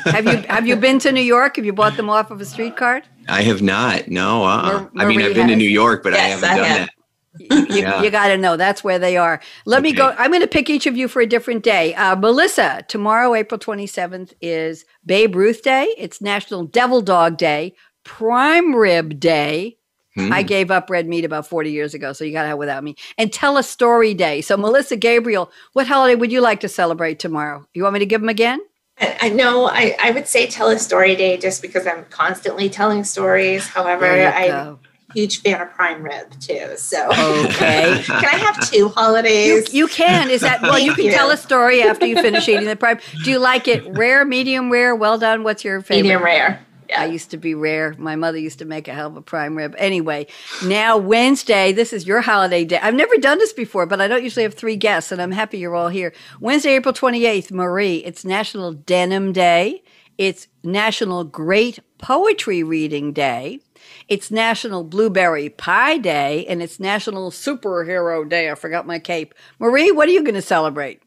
[0.04, 1.56] have you have you been to New York?
[1.56, 3.04] Have you bought them off of a street cart?
[3.28, 4.08] I have not.
[4.08, 4.44] No.
[4.44, 4.88] Uh-uh.
[4.96, 5.50] I mean, I've been has.
[5.52, 6.86] to New York, but yes, I haven't I done have.
[6.86, 6.94] that
[7.38, 8.02] you, yeah.
[8.02, 9.40] you got to know that's where they are.
[9.64, 9.90] Let okay.
[9.90, 10.14] me go.
[10.18, 11.94] I'm going to pick each of you for a different day.
[11.94, 15.94] Uh, Melissa, tomorrow, April 27th, is Babe Ruth Day.
[15.96, 17.74] It's National Devil Dog Day,
[18.04, 19.78] Prime Rib Day.
[20.14, 20.32] Hmm.
[20.32, 22.84] I gave up red meat about 40 years ago, so you got to have without
[22.84, 22.96] me.
[23.16, 24.40] And Tell a Story Day.
[24.42, 27.66] So, Melissa Gabriel, what holiday would you like to celebrate tomorrow?
[27.72, 28.60] You want me to give them again?
[28.98, 33.04] I know I, I would say tell a story day just because I'm constantly telling
[33.04, 33.66] stories.
[33.66, 34.78] However, I go
[35.14, 36.74] huge fan of prime rib too.
[36.76, 39.72] So okay, can I have two holidays?
[39.72, 40.30] You, you can.
[40.30, 40.78] Is that well?
[40.78, 41.12] you can you.
[41.12, 42.98] tell a story after you finish eating the prime.
[43.24, 45.44] Do you like it rare, medium rare, well done?
[45.44, 46.02] What's your favorite?
[46.02, 46.64] Medium rare.
[46.92, 47.02] Yeah.
[47.02, 47.94] I used to be rare.
[47.96, 49.74] My mother used to make a hell of a prime rib.
[49.78, 50.26] Anyway,
[50.62, 52.78] now Wednesday, this is your holiday day.
[52.82, 55.58] I've never done this before, but I don't usually have three guests, and I'm happy
[55.58, 56.12] you're all here.
[56.38, 59.82] Wednesday, April 28th, Marie, it's National Denim Day.
[60.18, 63.60] It's National Great Poetry Reading Day.
[64.08, 68.50] It's National Blueberry Pie Day and it's National Superhero Day.
[68.50, 69.34] I forgot my cape.
[69.58, 71.00] Marie, what are you going to celebrate?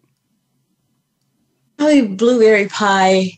[1.77, 3.31] Probably blueberry pie.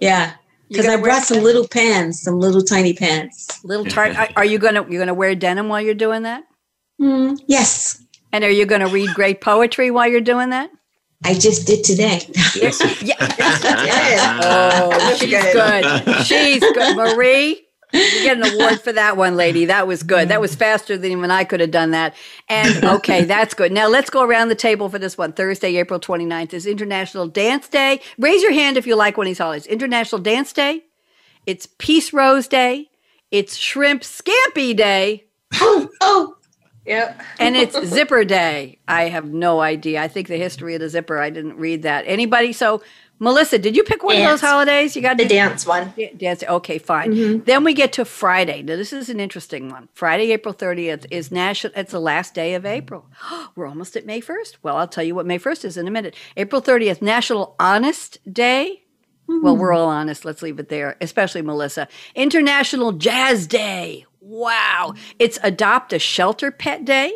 [0.00, 0.34] Yeah.
[0.68, 3.64] Because I brought some little pants, some little tiny pants.
[3.64, 4.16] Little tart.
[4.36, 6.44] are you gonna you're gonna wear denim while you're doing that?
[7.00, 8.02] Mm, yes.
[8.32, 10.70] And are you gonna read great poetry while you're doing that?
[11.24, 12.20] I just did today.
[12.54, 13.02] yes.
[13.02, 13.16] Yeah.
[14.42, 16.24] oh, she's good.
[16.26, 16.96] She's good.
[16.96, 19.66] Marie, you get an award for that one, lady.
[19.66, 20.28] That was good.
[20.28, 22.14] That was faster than even I could have done that.
[22.48, 23.72] And okay, that's good.
[23.72, 25.32] Now let's go around the table for this one.
[25.32, 28.00] Thursday, April 29th is International Dance Day.
[28.18, 29.66] Raise your hand if you like one of these holidays.
[29.66, 30.82] International Dance Day.
[31.46, 32.90] It's Peace Rose Day.
[33.30, 35.24] It's Shrimp Scampi Day.
[35.54, 36.32] Oh, oh.
[36.84, 37.20] Yep.
[37.40, 38.78] and it's Zipper Day.
[38.86, 40.00] I have no idea.
[40.00, 42.04] I think the history of the zipper, I didn't read that.
[42.06, 42.52] Anybody?
[42.52, 42.82] So
[43.18, 44.24] Melissa, did you pick one dance.
[44.24, 44.94] of those holidays?
[44.94, 45.92] You got the dance one.
[46.16, 46.42] Dance.
[46.42, 47.12] Okay, fine.
[47.12, 47.44] Mm-hmm.
[47.44, 48.62] Then we get to Friday.
[48.62, 49.88] Now this is an interesting one.
[49.94, 53.06] Friday, April 30th is national it's the last day of April.
[53.56, 54.58] We're almost at May 1st.
[54.62, 56.14] Well, I'll tell you what May 1st is in a minute.
[56.36, 58.82] April 30th, National Honest Day.
[59.28, 59.44] Mm-hmm.
[59.44, 60.24] Well, we're all honest.
[60.24, 61.88] Let's leave it there, especially Melissa.
[62.14, 64.06] International Jazz Day.
[64.20, 64.94] Wow.
[65.18, 67.12] It's Adopt a Shelter Pet Day.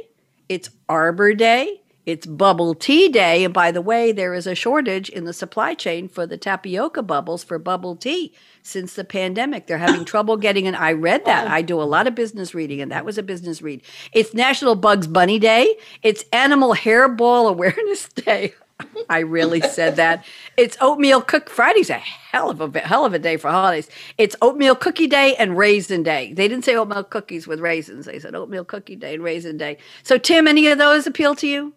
[0.49, 1.80] It's Arbor Day.
[2.07, 3.45] It's bubble tea day.
[3.45, 7.03] And by the way, there is a shortage in the supply chain for the tapioca
[7.03, 8.33] bubbles for bubble tea
[8.63, 9.67] since the pandemic.
[9.67, 11.47] They're having trouble getting an I read that.
[11.47, 11.51] Oh.
[11.51, 13.83] I do a lot of business reading, and that was a business read.
[14.13, 15.77] It's National Bugs Bunny Day.
[16.03, 18.55] It's Animal Hairball Awareness Day.
[19.09, 20.25] I really said that.
[20.57, 23.89] It's oatmeal cook Friday's a hell of a hell of a day for holidays.
[24.17, 26.33] It's oatmeal cookie day and raisin day.
[26.33, 28.07] They didn't say oatmeal cookies with raisins.
[28.07, 29.79] They said oatmeal cookie day and raisin day.
[30.03, 31.75] So Tim, any of those appeal to you?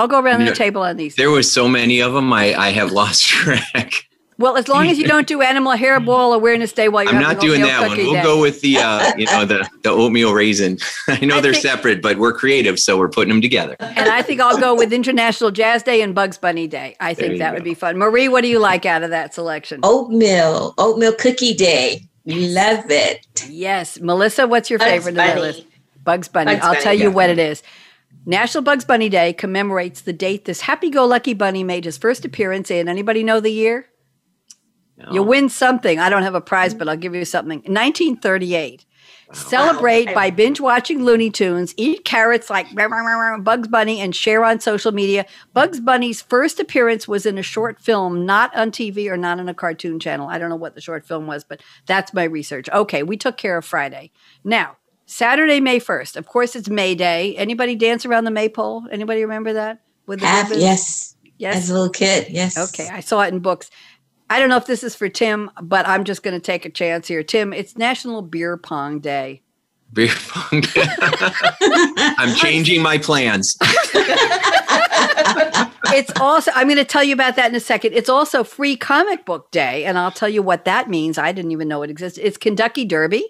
[0.00, 1.14] I'll go around the table on these.
[1.14, 2.32] There were so many of them.
[2.32, 4.06] I, I have lost track.
[4.38, 7.40] Well, as long as you don't do Animal Hairball Awareness Day while you're I'm not
[7.40, 7.98] doing that one.
[7.98, 8.22] We'll day.
[8.22, 10.78] go with the uh, you know the the oatmeal raisin.
[11.08, 13.76] I know I they're think, separate, but we're creative, so we're putting them together.
[13.80, 16.96] And I think I'll go with International Jazz Day and Bugs Bunny Day.
[17.00, 17.56] I think that go.
[17.56, 17.98] would be fun.
[17.98, 19.80] Marie, what do you like out of that selection?
[19.82, 22.06] Oatmeal, oatmeal cookie day.
[22.24, 23.26] Love it.
[23.50, 25.30] Yes, Melissa, what's your Bugs favorite Bunny.
[25.32, 25.64] of the list?
[26.02, 26.54] Bugs Bunny.
[26.54, 27.62] Bugs I'll Bunny, tell you what it is.
[28.26, 32.88] National Bugs Bunny Day commemorates the date this happy-go-lucky bunny made his first appearance in.
[32.88, 33.86] Anybody know the year?
[34.96, 35.12] No.
[35.12, 35.98] You win something.
[35.98, 37.60] I don't have a prize, but I'll give you something.
[37.60, 38.84] 1938.
[39.28, 39.34] Wow.
[39.34, 40.14] Celebrate wow.
[40.14, 45.24] by binge watching Looney Tunes, eat carrots like Bugs Bunny, and share on social media.
[45.54, 49.48] Bugs Bunny's first appearance was in a short film, not on TV or not on
[49.48, 50.28] a cartoon channel.
[50.28, 52.68] I don't know what the short film was, but that's my research.
[52.68, 54.10] Okay, we took care of Friday.
[54.44, 54.76] Now,
[55.10, 56.14] Saturday, May 1st.
[56.16, 57.34] Of course, it's May Day.
[57.36, 58.84] Anybody dance around the maypole?
[58.92, 59.80] Anybody remember that?
[60.06, 61.16] With the Have, yes.
[61.36, 61.56] Yes.
[61.56, 62.56] As a little kid, yes.
[62.56, 63.70] Okay, I saw it in books.
[64.28, 66.70] I don't know if this is for Tim, but I'm just going to take a
[66.70, 67.24] chance here.
[67.24, 69.42] Tim, it's National Beer Pong Day.
[69.92, 70.86] Beer pong day.
[71.60, 73.56] I'm changing my plans.
[75.92, 77.94] it's also, I'm going to tell you about that in a second.
[77.94, 81.18] It's also Free Comic Book Day, and I'll tell you what that means.
[81.18, 82.24] I didn't even know it existed.
[82.24, 83.26] It's Kentucky Derby.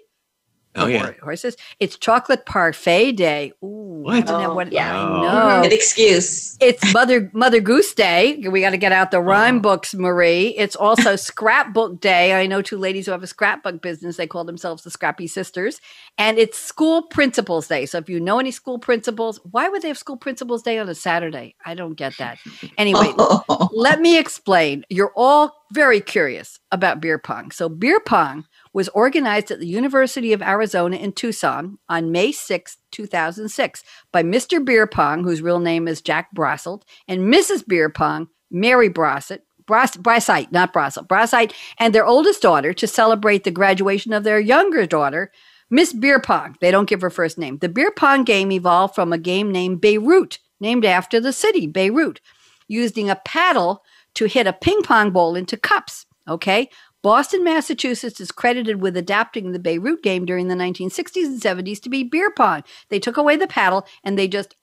[0.75, 1.57] Oh yeah, horses.
[1.79, 3.51] It's chocolate parfait day.
[3.61, 4.29] Ooh, what?
[4.29, 5.63] Oh, what yeah, I know.
[5.63, 6.57] An excuse.
[6.61, 8.37] It's Mother Mother Goose Day.
[8.37, 9.61] We got to get out the rhyme oh.
[9.61, 10.55] books, Marie.
[10.57, 12.33] It's also Scrapbook Day.
[12.33, 14.15] I know two ladies who have a scrapbook business.
[14.15, 15.81] They call themselves the Scrappy Sisters.
[16.17, 17.85] And it's School Principals Day.
[17.85, 20.87] So if you know any school principals, why would they have School Principals Day on
[20.87, 21.55] a Saturday?
[21.65, 22.37] I don't get that.
[22.77, 23.69] Anyway, oh.
[23.73, 24.85] let me explain.
[24.89, 27.51] You're all very curious about beer pong.
[27.51, 32.77] So beer pong was organized at the University of Arizona in Tucson on May 6,
[32.91, 34.63] 2006, by Mr.
[34.63, 37.67] Beer Pong, whose real name is Jack Brosselt, and Mrs.
[37.67, 43.43] Beer Pong, Mary Brossett, Bros- Brassite, not Brosselt, Brassite, and their oldest daughter to celebrate
[43.43, 45.31] the graduation of their younger daughter,
[45.69, 46.57] Miss Beer Pong.
[46.59, 47.57] They don't give her first name.
[47.59, 52.19] The beer pong game evolved from a game named Beirut, named after the city, Beirut,
[52.67, 53.83] using a paddle
[54.15, 56.05] to hit a ping pong ball into cups.
[56.27, 56.69] Okay.
[57.03, 61.89] Boston, Massachusetts is credited with adapting the Beirut game during the 1960s and 70s to
[61.89, 62.63] be beer pong.
[62.89, 64.55] They took away the paddle and they just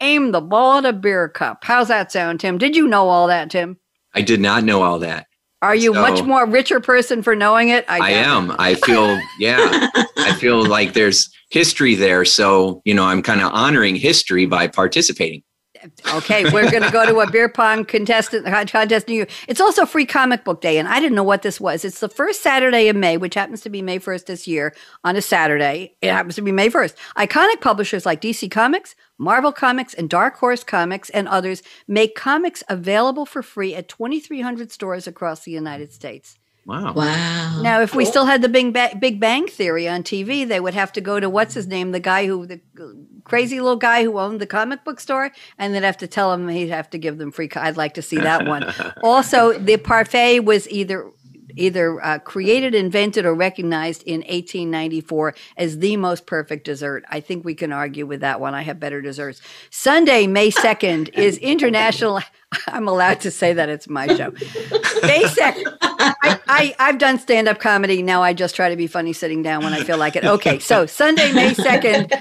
[0.00, 1.64] aimed the ball at a beer cup.
[1.64, 2.56] How's that sound, Tim?
[2.56, 3.78] Did you know all that, Tim?
[4.14, 5.26] I did not know all that.
[5.60, 7.84] Are you so, much more richer person for knowing it?
[7.86, 8.54] I, I am.
[8.58, 9.88] I feel, yeah,
[10.18, 12.24] I feel like there's history there.
[12.24, 15.42] So, you know, I'm kind of honoring history by participating
[16.14, 19.26] okay, we're going to go to a beer pong contestant contest near you.
[19.48, 21.84] It's also free comic book day, and I didn't know what this was.
[21.84, 24.74] It's the first Saturday in May, which happens to be May 1st this year
[25.04, 25.96] on a Saturday.
[26.00, 26.94] It happens to be May 1st.
[27.16, 32.62] Iconic publishers like DC Comics, Marvel Comics, and Dark Horse Comics and others make comics
[32.68, 36.38] available for free at 2,300 stores across the United States.
[36.64, 36.92] Wow.
[36.94, 37.60] Wow.
[37.62, 37.98] Now, if cool.
[37.98, 41.00] we still had the Big, ba- Big Bang Theory on TV, they would have to
[41.00, 42.60] go to what's his name, the guy who, the
[43.24, 46.48] crazy little guy who owned the comic book store, and they'd have to tell him
[46.48, 47.48] he'd have to give them free.
[47.48, 48.72] Co- I'd like to see that one.
[49.02, 51.10] also, the parfait was either
[51.56, 57.04] either uh, created, invented, or recognized in 1894 as the most perfect dessert.
[57.08, 58.54] I think we can argue with that one.
[58.54, 59.40] I have better desserts.
[59.70, 62.20] Sunday, May 2nd, is International.
[62.66, 64.30] I'm allowed to say that it's my show.
[65.02, 65.76] May 2nd.
[65.80, 68.02] I, I, I've done stand up comedy.
[68.02, 70.24] Now I just try to be funny sitting down when I feel like it.
[70.24, 72.12] Okay, so Sunday, May 2nd.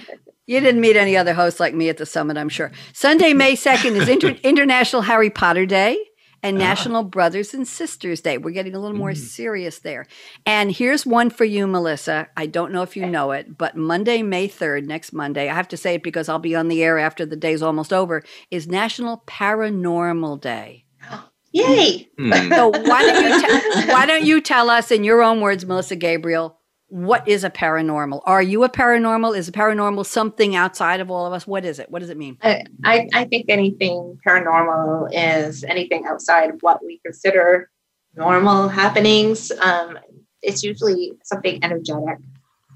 [0.47, 2.71] You didn't meet any other hosts like me at the summit, I'm sure.
[2.93, 5.97] Sunday, May 2nd is Inter- International Harry Potter Day
[6.43, 6.67] and uh-huh.
[6.67, 8.37] National Brothers and Sisters Day.
[8.37, 9.17] We're getting a little more mm.
[9.17, 10.07] serious there.
[10.45, 12.29] And here's one for you, Melissa.
[12.35, 15.67] I don't know if you know it, but Monday, May 3rd, next Monday, I have
[15.69, 18.67] to say it because I'll be on the air after the day's almost over, is
[18.67, 20.85] National Paranormal Day.
[21.53, 22.09] Yay!
[22.17, 22.49] Mm.
[22.55, 25.97] So why don't you te- why don't you tell us in your own words, Melissa
[25.97, 26.60] Gabriel,
[26.91, 28.21] what is a paranormal?
[28.25, 29.37] Are you a paranormal?
[29.37, 31.47] Is a paranormal something outside of all of us?
[31.47, 31.89] What is it?
[31.89, 32.37] What does it mean?
[32.43, 37.69] I, I, I think anything paranormal is anything outside of what we consider
[38.13, 39.53] normal happenings.
[39.61, 39.99] Um,
[40.41, 42.17] it's usually something energetic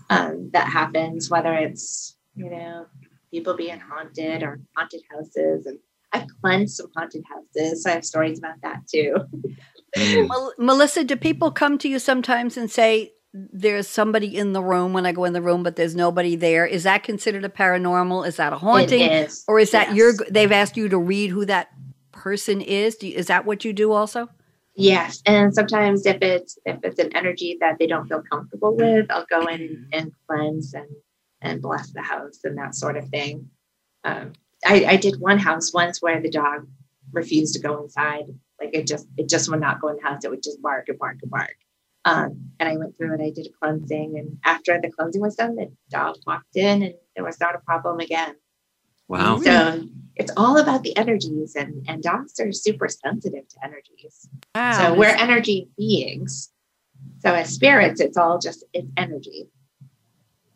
[0.10, 2.86] um, that happens, whether it's, you know,
[3.32, 5.66] people being haunted or haunted houses.
[5.66, 5.78] And
[6.14, 7.84] I've cleansed some haunted houses.
[7.84, 9.18] So I have stories about that too.
[9.98, 14.94] Well, Melissa, do people come to you sometimes and say, there's somebody in the room
[14.94, 16.66] when I go in the room, but there's nobody there.
[16.66, 18.26] Is that considered a paranormal?
[18.26, 19.44] Is that a haunting, is.
[19.48, 19.98] or is that yes.
[19.98, 20.14] your?
[20.30, 21.70] They've asked you to read who that
[22.14, 23.02] person is?
[23.04, 24.30] You, is that what you do also?
[24.74, 29.08] Yes, and sometimes if it's if it's an energy that they don't feel comfortable with,
[29.10, 30.88] I'll go in and cleanse and
[31.42, 33.50] and bless the house and that sort of thing.
[34.06, 34.32] Um,
[34.66, 36.68] I, I did one house once where the dog
[37.12, 38.26] refused to go inside.
[38.62, 40.24] Like it just it just would not go in the house.
[40.24, 41.56] It would just bark and bark and bark.
[42.06, 44.18] Um, and I went through and I did a cleansing.
[44.18, 47.60] And after the cleansing was done, the dog walked in and there was not a
[47.60, 48.36] problem again.
[49.08, 49.40] Wow.
[49.40, 54.28] So it's all about the energies, and, and dogs are super sensitive to energies.
[54.56, 54.72] Wow.
[54.80, 56.52] So we're energy beings.
[57.20, 59.48] So as spirits, it's all just it's energy.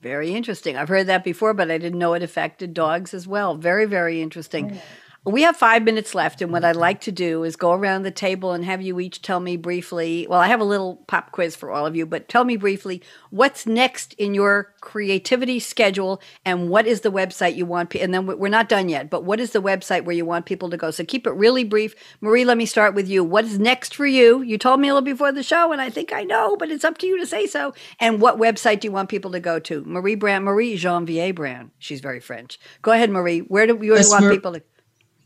[0.01, 0.77] Very interesting.
[0.77, 3.55] I've heard that before, but I didn't know it affected dogs as well.
[3.55, 4.71] Very, very interesting.
[4.73, 4.81] Oh,
[5.25, 8.11] we have five minutes left, and what I'd like to do is go around the
[8.11, 10.25] table and have you each tell me briefly.
[10.29, 13.01] Well, I have a little pop quiz for all of you, but tell me briefly
[13.29, 17.93] what's next in your creativity schedule and what is the website you want.
[17.95, 20.69] And then we're not done yet, but what is the website where you want people
[20.69, 20.89] to go?
[20.89, 21.95] So keep it really brief.
[22.21, 23.23] Marie, let me start with you.
[23.23, 24.41] What is next for you?
[24.41, 26.85] You told me a little before the show, and I think I know, but it's
[26.85, 27.73] up to you to say so.
[27.99, 29.83] And what website do you want people to go to?
[29.85, 31.71] Marie Brand, Marie Janvier Brand.
[31.77, 32.57] She's very French.
[32.81, 33.39] Go ahead, Marie.
[33.39, 34.61] Where do you want Mar- people to?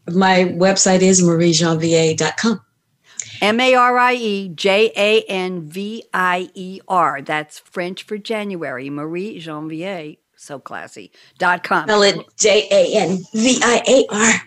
[0.07, 2.61] My website is mariejanvier.com.
[3.41, 7.21] M A R I E J A N V I E R.
[7.21, 8.89] That's French for January.
[8.89, 10.17] Marie Janvier.
[10.35, 11.11] So classy.
[11.37, 11.83] Dot com.
[11.83, 14.41] Spell it J A N V I A R.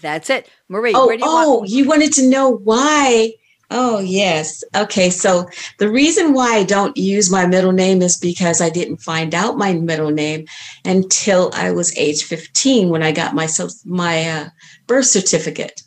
[0.00, 0.48] That's it.
[0.68, 3.34] Marie, oh, you oh, want- you wanted to know why
[3.72, 4.64] Oh, yes.
[4.74, 5.10] Okay.
[5.10, 5.48] So
[5.78, 9.58] the reason why I don't use my middle name is because I didn't find out
[9.58, 10.46] my middle name
[10.84, 13.48] until I was age 15 when I got my,
[13.84, 14.48] my uh,
[14.90, 15.80] birth certificate.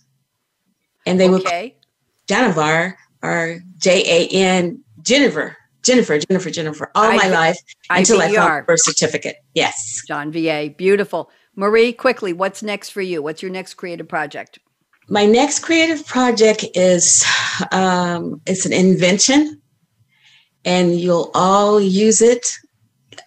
[1.06, 1.76] And they okay.
[1.76, 5.58] would Janavar or J A N Jennifer.
[5.84, 7.58] Jennifer, Jennifer, Jennifer, all I, my life
[7.90, 9.36] until I found birth certificate.
[9.54, 10.02] Yes.
[10.08, 10.74] John VA.
[10.78, 11.30] Beautiful.
[11.58, 13.22] Marie, quickly, what's next for you?
[13.22, 14.60] What's your next creative project?
[15.10, 17.26] my next creative project is
[17.72, 19.62] um, it's an invention
[20.66, 22.48] and you'll all use it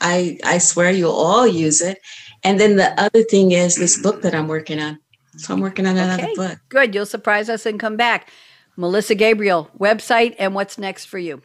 [0.00, 1.98] i i swear you'll all use it
[2.44, 4.98] and then the other thing is this book that i'm working on
[5.36, 6.58] so i'm working on another okay, book.
[6.68, 6.94] good.
[6.94, 8.30] You'll surprise us and come back.
[8.76, 11.42] Melissa gabriel website and what's next for you?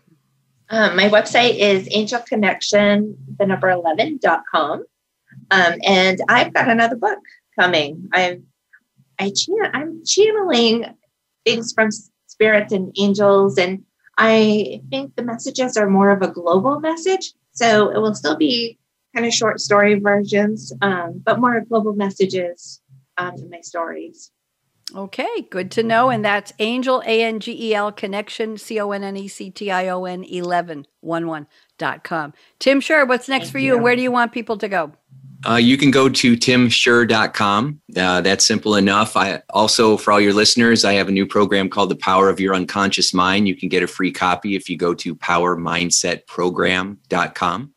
[0.70, 4.86] Um, my website is angelconnection the number 11.com
[5.52, 7.20] um, and i've got another book
[7.58, 8.10] coming.
[8.14, 8.46] I'm
[9.20, 10.86] I chan- I'm channeling
[11.46, 11.89] things from
[12.28, 13.84] spirits and angels, and
[14.18, 17.34] I think the messages are more of a global message.
[17.52, 18.78] So it will still be
[19.14, 22.82] kind of short story versions, um, but more global messages
[23.30, 24.32] um, in my stories.
[24.95, 26.09] Okay, good to know.
[26.09, 29.49] And that's Angel, A N G E L, connection, C O N N E C
[29.49, 31.47] T I O N 11, 11
[31.78, 32.34] dot com.
[32.59, 33.76] Tim Shurr, what's next Thank for you?
[33.76, 33.82] you?
[33.82, 34.91] Where do you want people to go?
[35.49, 37.82] Uh, you can go to timshurr.com.
[37.97, 39.17] Uh, that's simple enough.
[39.17, 42.39] I also, for all your listeners, I have a new program called The Power of
[42.39, 43.47] Your Unconscious Mind.
[43.47, 47.74] You can get a free copy if you go to powermindsetprogram.com.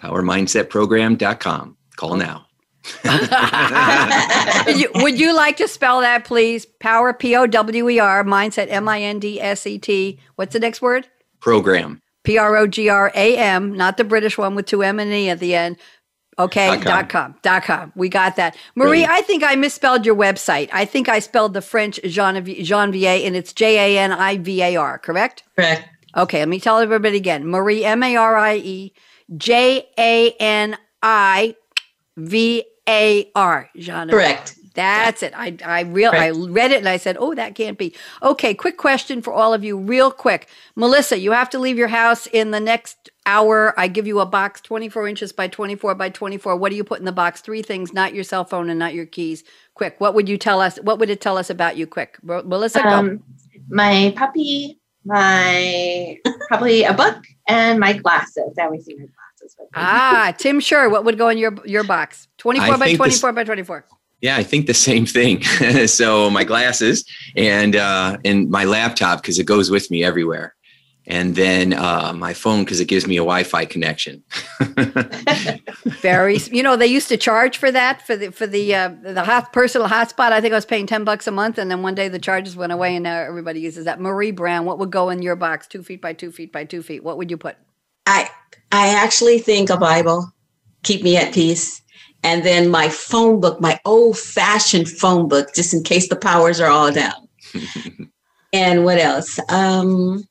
[0.00, 1.76] Powermindsetprogram.com.
[1.96, 2.47] Call now.
[5.02, 6.66] Would you like to spell that, please?
[6.66, 10.18] Power, P O W E R, mindset, M I N D S E T.
[10.36, 11.08] What's the next word?
[11.40, 12.00] Program.
[12.24, 15.10] P R O G R A M, not the British one with two M and
[15.12, 15.76] E at the end.
[16.38, 16.84] Okay, dot com.
[16.84, 17.34] dot com.
[17.42, 17.92] Dot com.
[17.96, 18.56] We got that.
[18.76, 20.68] Marie, I think I misspelled your website.
[20.72, 24.76] I think I spelled the French Janvier and it's J A N I V A
[24.76, 25.42] R, correct?
[25.56, 25.88] Correct.
[26.16, 27.46] Okay, let me tell everybody again.
[27.46, 28.92] Marie, M A R I E,
[29.36, 31.56] J A N I
[32.16, 33.70] V A R.
[34.10, 34.56] Correct.
[34.74, 35.32] That's it.
[35.36, 36.22] I I real right.
[36.22, 39.54] I read it and I said, "Oh, that can't be." Okay, quick question for all
[39.54, 40.48] of you, real quick.
[40.76, 43.74] Melissa, you have to leave your house in the next hour.
[43.78, 46.56] I give you a box 24 inches by 24 by 24.
[46.56, 47.40] What do you put in the box?
[47.40, 49.44] Three things, not your cell phone and not your keys.
[49.74, 49.96] Quick.
[50.00, 50.78] What would you tell us?
[50.78, 51.86] What would it tell us about you?
[51.86, 52.86] Quick, Melissa.
[52.86, 53.22] Um,
[53.68, 56.18] my puppy, my
[56.48, 58.54] probably a book, and my glasses.
[58.58, 59.06] I always see my
[59.54, 59.70] glasses.
[59.74, 60.90] ah, Tim Shurr.
[60.90, 62.28] What would go in your your box?
[62.38, 63.84] 24 I by 24 this- by 24.
[64.20, 65.42] Yeah, I think the same thing.
[65.86, 67.04] so my glasses
[67.36, 70.56] and uh, and my laptop because it goes with me everywhere,
[71.06, 74.24] and then uh, my phone because it gives me a Wi-Fi connection.
[76.02, 79.22] Very, you know, they used to charge for that for the for the uh, the
[79.22, 80.32] hot, personal hotspot.
[80.32, 82.56] I think I was paying ten bucks a month, and then one day the charges
[82.56, 84.00] went away, and now everybody uses that.
[84.00, 85.68] Marie Brown, what would go in your box?
[85.68, 87.04] Two feet by two feet by two feet.
[87.04, 87.56] What would you put?
[88.04, 88.30] I
[88.72, 90.32] I actually think a Bible.
[90.82, 91.82] Keep me at peace
[92.22, 96.60] and then my phone book, my old fashioned phone book, just in case the powers
[96.60, 97.28] are all down.
[98.52, 99.38] and what else?
[99.48, 100.24] Um,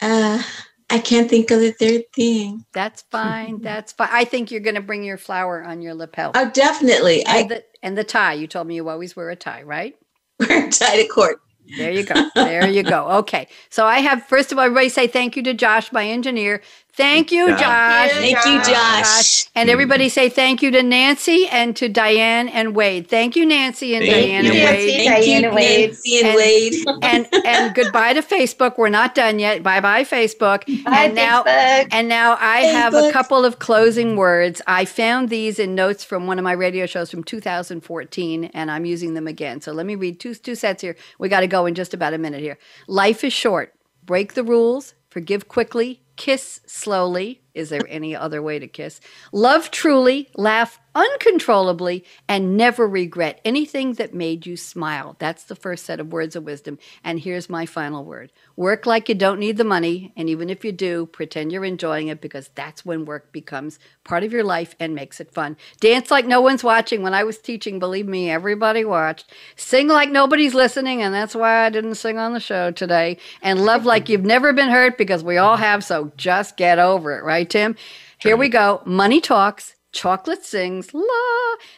[0.00, 0.42] uh,
[0.90, 2.64] I can't think of the third thing.
[2.74, 3.62] That's fine.
[3.62, 4.10] That's fine.
[4.12, 6.32] I think you're going to bring your flower on your lapel.
[6.34, 7.24] Oh, definitely.
[7.24, 8.34] And, I, the, and the tie.
[8.34, 9.96] You told me you always wear a tie, right?
[10.40, 11.38] Wear a tie to court.
[11.76, 12.14] There you go.
[12.34, 13.08] There you go.
[13.18, 13.48] Okay.
[13.70, 16.62] So I have, first of all, everybody say thank you to Josh, my engineer.
[16.96, 18.10] Thank you, Josh.
[18.12, 19.46] Thank you, Josh.
[19.56, 23.08] And everybody say thank you to Nancy and to Diane and Wade.
[23.08, 25.08] Thank you, Nancy and thank Diane you, and Wade.
[25.08, 25.90] Nancy, Diane and Wade.
[25.90, 26.74] Nancy and, and Wade.
[27.02, 28.78] and and goodbye to Facebook.
[28.78, 29.64] We're not done yet.
[29.64, 30.66] Bye bye Facebook.
[30.84, 31.88] Bye, and now Facebook.
[31.90, 32.72] and now I Facebook.
[32.72, 34.62] have a couple of closing words.
[34.68, 38.84] I found these in notes from one of my radio shows from 2014, and I'm
[38.84, 39.60] using them again.
[39.60, 40.94] So let me read two two sets here.
[41.18, 42.56] We got to go in just about a minute here.
[42.86, 43.74] Life is short.
[44.04, 44.94] Break the rules.
[45.10, 46.03] Forgive quickly.
[46.16, 47.43] Kiss slowly.
[47.54, 49.00] Is there any other way to kiss?
[49.32, 55.16] Love truly, laugh uncontrollably, and never regret anything that made you smile.
[55.18, 56.78] That's the first set of words of wisdom.
[57.02, 60.12] And here's my final word work like you don't need the money.
[60.16, 64.22] And even if you do, pretend you're enjoying it because that's when work becomes part
[64.22, 65.56] of your life and makes it fun.
[65.80, 67.02] Dance like no one's watching.
[67.02, 69.32] When I was teaching, believe me, everybody watched.
[69.56, 71.02] Sing like nobody's listening.
[71.02, 73.18] And that's why I didn't sing on the show today.
[73.42, 75.82] And love like you've never been hurt because we all have.
[75.82, 77.76] So just get over it, right, Tim?
[78.18, 78.82] Here we go.
[78.84, 79.74] Money talks.
[79.92, 81.04] Chocolate sings, la.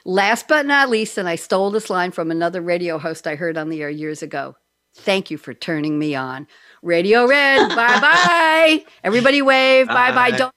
[0.07, 3.59] Last but not least, and I stole this line from another radio host I heard
[3.59, 4.57] on the air years ago.
[4.95, 6.47] Thank you for turning me on.
[6.81, 8.85] Radio Red, bye bye.
[9.05, 10.31] Everybody wave, bye bye.
[10.31, 10.55] Don't.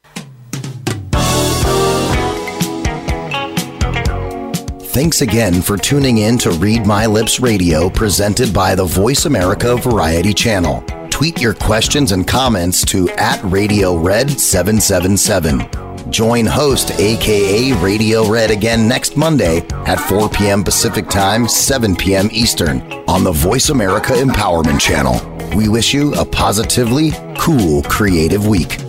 [4.94, 9.76] Thanks again for tuning in to Read My Lips Radio, presented by the Voice America
[9.76, 10.82] Variety Channel.
[11.20, 16.10] Tweet your questions and comments to at Radio Red 777.
[16.10, 20.64] Join host, aka Radio Red, again next Monday at 4 p.m.
[20.64, 22.30] Pacific Time, 7 p.m.
[22.32, 25.20] Eastern on the Voice America Empowerment Channel.
[25.58, 28.89] We wish you a positively cool, creative week.